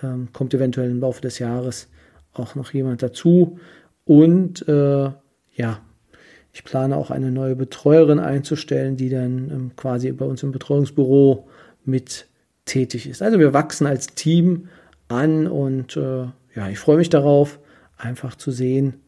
ähm, 0.03 0.29
kommt 0.33 0.53
eventuell 0.53 0.89
im 0.89 0.99
Laufe 0.99 1.21
des 1.21 1.39
Jahres 1.39 1.87
auch 2.33 2.55
noch 2.55 2.73
jemand 2.73 3.01
dazu 3.01 3.59
und 4.03 4.67
äh, 4.67 5.11
ja, 5.55 5.79
ich 6.51 6.63
plane 6.63 6.95
auch 6.95 7.11
eine 7.11 7.31
neue 7.31 7.55
Betreuerin 7.55 8.19
einzustellen, 8.19 8.95
die 8.95 9.09
dann 9.09 9.49
ähm, 9.51 9.71
quasi 9.75 10.11
bei 10.11 10.25
uns 10.25 10.41
im 10.43 10.51
Betreuungsbüro 10.51 11.47
mit 11.83 12.27
tätig 12.65 13.07
ist. 13.07 13.21
Also 13.21 13.39
wir 13.39 13.53
wachsen 13.53 13.87
als 13.87 14.07
Team 14.07 14.69
an 15.07 15.47
und 15.47 15.97
äh, 15.97 16.27
ja, 16.55 16.69
ich 16.69 16.79
freue 16.79 16.97
mich 16.97 17.09
darauf, 17.09 17.59
einfach 17.97 18.35
zu 18.35 18.51
sehen, 18.51 19.01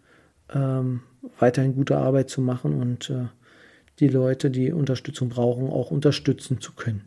ähm, 0.54 1.02
weiterhin 1.40 1.76
gute 1.76 1.98
Arbeit 1.98 2.30
zu 2.30 2.42
machen 2.42 2.82
und 2.82 3.10
äh, 3.10 3.28
die 4.00 4.08
Leute, 4.08 4.52
die 4.52 4.72
Unterstützung 4.72 5.30
brauchen, 5.30 5.70
auch 5.70 5.92
unterstützen 5.92 6.62
zu 6.62 6.74
können. 6.74 7.02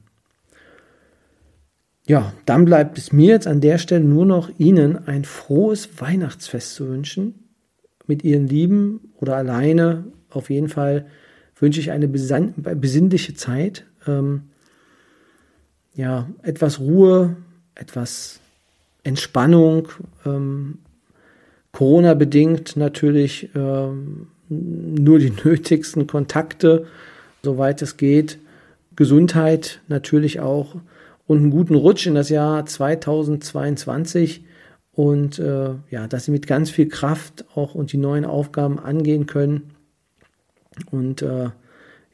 Ja, 2.06 2.32
dann 2.44 2.64
bleibt 2.64 2.98
es 2.98 3.12
mir 3.12 3.28
jetzt 3.28 3.46
an 3.46 3.60
der 3.60 3.78
Stelle 3.78 4.04
nur 4.04 4.26
noch 4.26 4.50
Ihnen 4.58 5.06
ein 5.06 5.24
frohes 5.24 6.00
Weihnachtsfest 6.00 6.74
zu 6.74 6.88
wünschen. 6.88 7.34
Mit 8.06 8.24
Ihren 8.24 8.48
Lieben 8.48 9.12
oder 9.18 9.36
alleine. 9.36 10.04
Auf 10.30 10.50
jeden 10.50 10.68
Fall 10.68 11.06
wünsche 11.56 11.78
ich 11.78 11.92
eine 11.92 12.08
besinnliche 12.08 13.34
Zeit. 13.34 13.84
Ähm, 14.08 14.50
ja, 15.94 16.28
etwas 16.42 16.80
Ruhe, 16.80 17.36
etwas 17.76 18.40
Entspannung. 19.04 19.88
Ähm, 20.26 20.78
Corona-bedingt 21.72 22.76
natürlich 22.76 23.50
ähm, 23.54 24.28
nur 24.50 25.18
die 25.18 25.32
nötigsten 25.44 26.06
Kontakte, 26.06 26.86
soweit 27.42 27.80
es 27.82 27.96
geht. 27.96 28.38
Gesundheit 28.96 29.80
natürlich 29.88 30.40
auch 30.40 30.76
und 31.26 31.38
einen 31.38 31.50
guten 31.50 31.74
Rutsch 31.74 32.06
in 32.06 32.14
das 32.14 32.28
Jahr 32.28 32.66
2022. 32.66 34.44
und 34.92 35.38
äh, 35.38 35.70
ja, 35.88 36.06
dass 36.08 36.24
sie 36.24 36.32
mit 36.32 36.46
ganz 36.46 36.70
viel 36.70 36.88
Kraft 36.88 37.44
auch 37.54 37.74
und 37.74 37.92
die 37.92 37.96
neuen 37.96 38.24
Aufgaben 38.24 38.78
angehen 38.78 39.26
können. 39.26 39.70
Und 40.90 41.22
äh, 41.22 41.50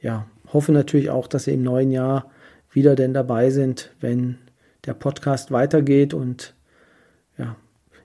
ja, 0.01 0.27
hoffe 0.53 0.73
natürlich 0.73 1.11
auch, 1.11 1.27
dass 1.27 1.45
sie 1.45 1.55
im 1.55 1.63
neuen 1.63 1.91
Jahr 1.91 2.31
wieder 2.71 2.95
denn 2.95 3.15
dabei 3.15 3.51
sind, 3.51 3.91
wenn 4.01 4.37
der 4.85 4.95
Podcast 4.95 5.51
weitergeht 5.51 6.15
und 6.15 6.55
ja, 7.39 7.57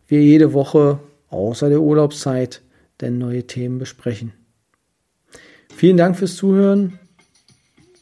wir 0.08 0.22
jede 0.22 0.54
Woche 0.54 1.00
außer 1.30 1.70
der 1.70 1.82
Urlaubszeit 1.82 2.62
denn 3.02 3.18
neue 3.18 3.48
Themen 3.48 3.80
besprechen. 3.80 4.34
Vielen 5.76 5.98
Dank 5.98 6.18
fürs 6.18 6.36
Zuhören. 6.36 7.00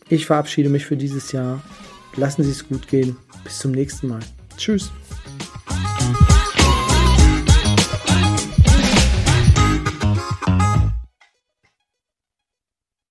Ich 0.10 0.26
verabschiede 0.26 0.70
mich 0.70 0.86
für 0.86 0.98
dieses 0.98 1.32
Jahr. 1.32 1.64
Lassen 2.16 2.44
Sie 2.44 2.52
es 2.52 2.68
gut 2.68 2.88
gehen. 2.88 3.16
Bis 3.44 3.60
zum 3.60 3.72
nächsten 3.72 4.08
Mal. 4.08 4.22
Tschüss. 4.58 4.92